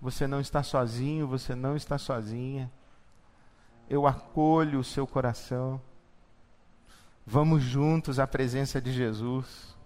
você 0.00 0.26
não 0.26 0.40
está 0.40 0.62
sozinho, 0.62 1.26
você 1.26 1.54
não 1.54 1.76
está 1.76 1.96
sozinha. 1.98 2.70
Eu 3.88 4.06
acolho 4.06 4.80
o 4.80 4.84
seu 4.84 5.06
coração. 5.06 5.80
Vamos 7.26 7.62
juntos 7.62 8.18
à 8.18 8.26
presença 8.26 8.80
de 8.80 8.92
Jesus. 8.92 9.76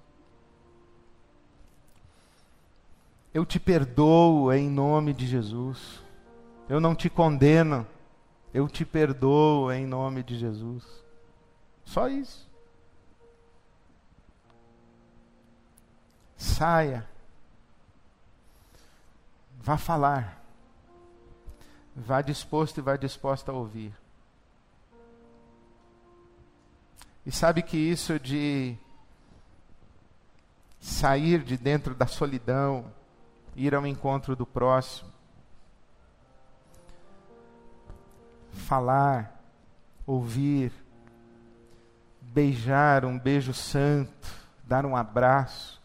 Eu 3.35 3.47
te 3.47 3.59
perdoo 3.59 4.53
em 4.53 4.69
nome 4.69 5.13
de 5.13 5.27
Jesus. 5.27 6.03
Eu 6.69 6.81
não 6.81 6.95
te 6.95 7.09
condeno. 7.09 7.87
Eu 8.53 8.69
te 8.69 8.85
perdoo 8.85 9.73
em 9.73 9.87
nome 9.87 10.23
de 10.23 10.39
Jesus. 10.39 11.02
Só 11.85 12.09
isso. 12.09 12.49
Saia. 16.37 17.09
Vá 19.59 19.77
falar. 19.77 20.43
Vá 21.95 22.23
disposto 22.23 22.79
e 22.79 22.81
vá 22.81 22.97
disposta 22.97 23.53
a 23.53 23.55
ouvir. 23.55 23.95
E 27.25 27.31
sabe 27.31 27.63
que 27.63 27.77
isso 27.77 28.19
de 28.19 28.77
sair 30.81 31.45
de 31.45 31.57
dentro 31.57 31.95
da 31.95 32.09
solidão, 32.09 32.93
ir 33.55 33.75
ao 33.75 33.87
encontro 33.87 34.35
do 34.35 34.45
próximo, 34.45 35.09
falar, 38.51 39.41
ouvir, 40.05 40.73
beijar 42.33 43.05
um 43.05 43.19
beijo 43.19 43.53
santo, 43.53 44.29
dar 44.65 44.87
um 44.87 44.97
abraço. 44.97 45.81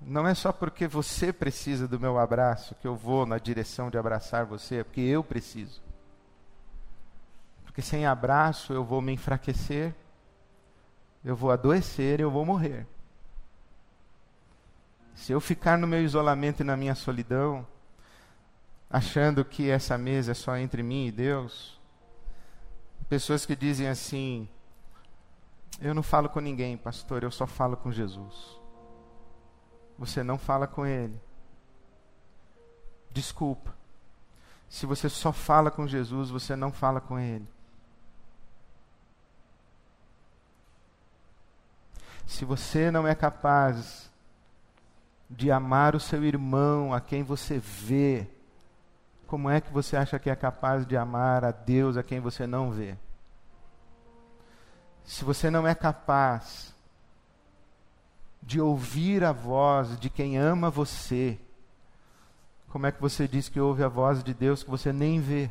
Não 0.00 0.26
é 0.26 0.34
só 0.34 0.52
porque 0.52 0.86
você 0.86 1.32
precisa 1.32 1.88
do 1.88 1.98
meu 1.98 2.18
abraço 2.18 2.74
que 2.76 2.86
eu 2.86 2.94
vou 2.94 3.26
na 3.26 3.38
direção 3.38 3.90
de 3.90 3.98
abraçar 3.98 4.44
você, 4.44 4.76
é 4.76 4.84
porque 4.84 5.00
eu 5.00 5.22
preciso. 5.24 5.82
Porque 7.64 7.82
sem 7.82 8.06
abraço 8.06 8.72
eu 8.72 8.84
vou 8.84 9.00
me 9.00 9.12
enfraquecer, 9.12 9.94
eu 11.24 11.34
vou 11.34 11.50
adoecer 11.50 12.20
e 12.20 12.22
eu 12.22 12.30
vou 12.30 12.44
morrer. 12.44 12.86
Se 15.14 15.32
eu 15.32 15.40
ficar 15.40 15.76
no 15.76 15.86
meu 15.86 16.02
isolamento 16.02 16.60
e 16.60 16.64
na 16.64 16.76
minha 16.76 16.94
solidão, 16.94 17.66
achando 18.90 19.44
que 19.44 19.70
essa 19.70 19.96
mesa 19.96 20.32
é 20.32 20.34
só 20.34 20.56
entre 20.56 20.82
mim 20.82 21.06
e 21.06 21.12
Deus, 21.12 21.80
pessoas 23.08 23.46
que 23.46 23.56
dizem 23.56 23.88
assim: 23.88 24.48
Eu 25.80 25.94
não 25.94 26.02
falo 26.02 26.28
com 26.28 26.40
ninguém, 26.40 26.76
pastor, 26.76 27.22
eu 27.22 27.30
só 27.30 27.46
falo 27.46 27.76
com 27.76 27.92
Jesus. 27.92 28.58
Você 29.98 30.22
não 30.22 30.38
fala 30.38 30.66
com 30.66 30.86
Ele. 30.86 31.20
Desculpa. 33.10 33.74
Se 34.68 34.86
você 34.86 35.08
só 35.08 35.32
fala 35.32 35.70
com 35.70 35.86
Jesus, 35.86 36.30
você 36.30 36.56
não 36.56 36.72
fala 36.72 37.00
com 37.00 37.18
Ele. 37.18 37.46
Se 42.26 42.44
você 42.44 42.90
não 42.90 43.06
é 43.06 43.14
capaz 43.14 44.10
de 45.28 45.50
amar 45.50 45.94
o 45.94 46.00
seu 46.00 46.24
irmão, 46.24 46.94
a 46.94 47.00
quem 47.00 47.22
você 47.22 47.58
vê, 47.58 48.26
como 49.32 49.48
é 49.48 49.62
que 49.62 49.72
você 49.72 49.96
acha 49.96 50.18
que 50.18 50.28
é 50.28 50.36
capaz 50.36 50.86
de 50.86 50.94
amar 50.94 51.42
a 51.42 51.50
Deus 51.50 51.96
a 51.96 52.02
quem 52.02 52.20
você 52.20 52.46
não 52.46 52.70
vê? 52.70 52.98
Se 55.04 55.24
você 55.24 55.48
não 55.48 55.66
é 55.66 55.74
capaz 55.74 56.74
de 58.42 58.60
ouvir 58.60 59.24
a 59.24 59.32
voz 59.32 59.98
de 59.98 60.10
quem 60.10 60.36
ama 60.36 60.68
você, 60.68 61.40
como 62.68 62.86
é 62.86 62.92
que 62.92 63.00
você 63.00 63.26
diz 63.26 63.48
que 63.48 63.58
ouve 63.58 63.82
a 63.82 63.88
voz 63.88 64.22
de 64.22 64.34
Deus 64.34 64.62
que 64.62 64.68
você 64.68 64.92
nem 64.92 65.18
vê? 65.18 65.48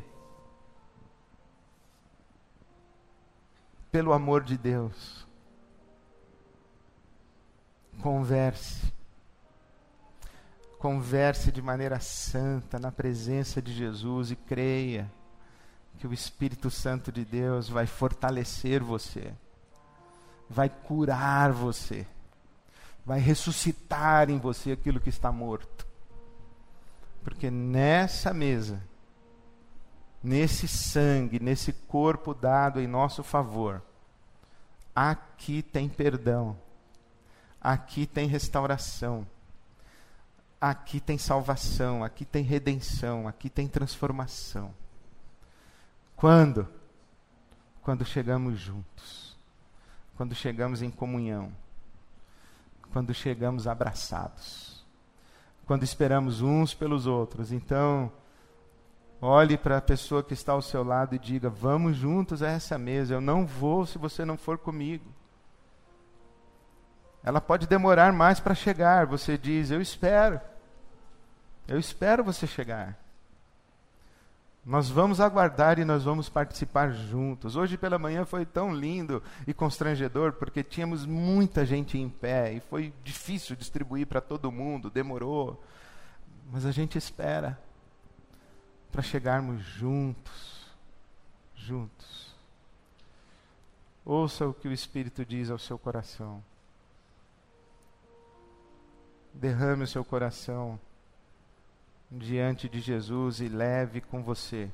Pelo 3.90 4.12
amor 4.12 4.44
de 4.44 4.56
Deus, 4.56 5.26
converse 8.00 8.92
Converse 10.82 11.52
de 11.52 11.62
maneira 11.62 12.00
santa 12.00 12.76
na 12.76 12.90
presença 12.90 13.62
de 13.62 13.72
Jesus 13.72 14.32
e 14.32 14.34
creia 14.34 15.08
que 15.96 16.08
o 16.08 16.12
Espírito 16.12 16.72
Santo 16.72 17.12
de 17.12 17.24
Deus 17.24 17.68
vai 17.68 17.86
fortalecer 17.86 18.82
você, 18.82 19.32
vai 20.50 20.68
curar 20.68 21.52
você, 21.52 22.04
vai 23.06 23.20
ressuscitar 23.20 24.28
em 24.28 24.40
você 24.40 24.72
aquilo 24.72 24.98
que 24.98 25.08
está 25.08 25.30
morto. 25.30 25.86
Porque 27.22 27.48
nessa 27.48 28.34
mesa, 28.34 28.82
nesse 30.20 30.66
sangue, 30.66 31.38
nesse 31.38 31.72
corpo 31.72 32.34
dado 32.34 32.80
em 32.80 32.88
nosso 32.88 33.22
favor, 33.22 33.80
aqui 34.92 35.62
tem 35.62 35.88
perdão, 35.88 36.58
aqui 37.60 38.04
tem 38.04 38.26
restauração 38.26 39.24
aqui 40.62 41.00
tem 41.00 41.18
salvação, 41.18 42.04
aqui 42.04 42.24
tem 42.24 42.44
redenção, 42.44 43.26
aqui 43.26 43.50
tem 43.50 43.66
transformação. 43.66 44.72
Quando? 46.14 46.68
Quando 47.82 48.04
chegamos 48.04 48.60
juntos, 48.60 49.36
quando 50.16 50.36
chegamos 50.36 50.80
em 50.80 50.88
comunhão, 50.88 51.52
quando 52.92 53.12
chegamos 53.12 53.66
abraçados, 53.66 54.86
quando 55.66 55.82
esperamos 55.82 56.42
uns 56.42 56.72
pelos 56.74 57.08
outros. 57.08 57.50
Então, 57.50 58.12
olhe 59.20 59.58
para 59.58 59.78
a 59.78 59.82
pessoa 59.82 60.22
que 60.22 60.32
está 60.32 60.52
ao 60.52 60.62
seu 60.62 60.84
lado 60.84 61.16
e 61.16 61.18
diga: 61.18 61.50
Vamos 61.50 61.96
juntos 61.96 62.40
a 62.40 62.48
essa 62.48 62.78
mesa. 62.78 63.14
Eu 63.14 63.20
não 63.20 63.44
vou 63.44 63.84
se 63.84 63.98
você 63.98 64.24
não 64.24 64.36
for 64.36 64.58
comigo. 64.58 65.12
Ela 67.24 67.40
pode 67.40 67.66
demorar 67.66 68.12
mais 68.12 68.38
para 68.38 68.54
chegar. 68.54 69.06
Você 69.06 69.36
diz: 69.36 69.72
Eu 69.72 69.82
espero. 69.82 70.51
Eu 71.66 71.78
espero 71.78 72.24
você 72.24 72.46
chegar. 72.46 72.98
Nós 74.64 74.88
vamos 74.88 75.20
aguardar 75.20 75.78
e 75.80 75.84
nós 75.84 76.04
vamos 76.04 76.28
participar 76.28 76.92
juntos. 76.92 77.56
Hoje 77.56 77.76
pela 77.76 77.98
manhã 77.98 78.24
foi 78.24 78.46
tão 78.46 78.72
lindo 78.72 79.20
e 79.46 79.52
constrangedor 79.52 80.34
porque 80.34 80.62
tínhamos 80.62 81.04
muita 81.04 81.66
gente 81.66 81.98
em 81.98 82.08
pé 82.08 82.52
e 82.52 82.60
foi 82.60 82.92
difícil 83.02 83.56
distribuir 83.56 84.06
para 84.06 84.20
todo 84.20 84.52
mundo, 84.52 84.88
demorou. 84.88 85.62
Mas 86.50 86.64
a 86.64 86.70
gente 86.70 86.96
espera 86.96 87.58
para 88.92 89.02
chegarmos 89.02 89.62
juntos. 89.62 90.62
Juntos. 91.56 92.32
Ouça 94.04 94.46
o 94.46 94.54
que 94.54 94.68
o 94.68 94.72
Espírito 94.72 95.24
diz 95.24 95.50
ao 95.50 95.58
seu 95.58 95.78
coração. 95.78 96.42
Derrame 99.34 99.84
o 99.84 99.88
seu 99.88 100.04
coração 100.04 100.78
diante 102.18 102.68
de 102.68 102.80
Jesus 102.80 103.40
e 103.40 103.48
leve 103.48 104.00
com 104.00 104.22
você 104.22 104.70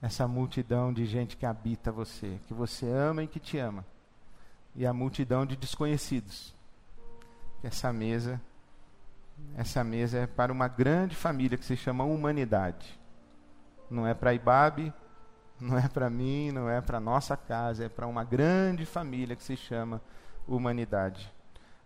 essa 0.00 0.28
multidão 0.28 0.92
de 0.92 1.04
gente 1.06 1.36
que 1.36 1.46
habita 1.46 1.90
você, 1.90 2.38
que 2.46 2.54
você 2.54 2.88
ama 2.88 3.24
e 3.24 3.26
que 3.26 3.40
te 3.40 3.58
ama, 3.58 3.84
e 4.74 4.86
a 4.86 4.92
multidão 4.92 5.44
de 5.44 5.56
desconhecidos. 5.56 6.54
Essa 7.62 7.92
mesa, 7.92 8.40
essa 9.56 9.82
mesa 9.82 10.18
é 10.18 10.26
para 10.26 10.52
uma 10.52 10.68
grande 10.68 11.16
família 11.16 11.58
que 11.58 11.64
se 11.64 11.76
chama 11.76 12.04
humanidade. 12.04 12.98
Não 13.90 14.06
é 14.06 14.14
para 14.14 14.34
Ibabe, 14.34 14.92
não 15.60 15.76
é 15.76 15.88
para 15.88 16.08
mim, 16.08 16.52
não 16.52 16.70
é 16.70 16.80
para 16.80 17.00
nossa 17.00 17.36
casa, 17.36 17.86
é 17.86 17.88
para 17.88 18.06
uma 18.06 18.22
grande 18.22 18.86
família 18.86 19.34
que 19.34 19.42
se 19.42 19.56
chama 19.56 20.00
humanidade. 20.46 21.32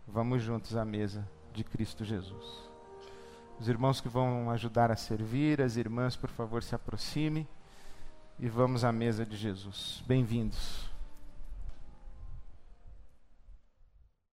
Vamos 0.07 0.43
juntos 0.43 0.77
à 0.77 0.85
mesa 0.85 1.27
de 1.55 1.65
Cristo 1.65 2.05
Jesus. 2.05 2.72
Os 3.59 3.69
irmãos 3.69 4.01
que 4.01 4.09
vão 4.09 4.51
ajudar 4.51 4.91
a 4.91 4.97
servir, 4.97 5.61
as 5.61 5.77
irmãs, 5.77 6.17
por 6.17 6.31
favor, 6.31 6.63
se 6.63 6.75
aproxime 6.75 7.47
e 8.39 8.49
vamos 8.49 8.85
à 8.85 8.91
mesa 8.91 9.25
de 9.25 9.37
Jesus. 9.37 10.03
Bem-vindos. 10.07 10.92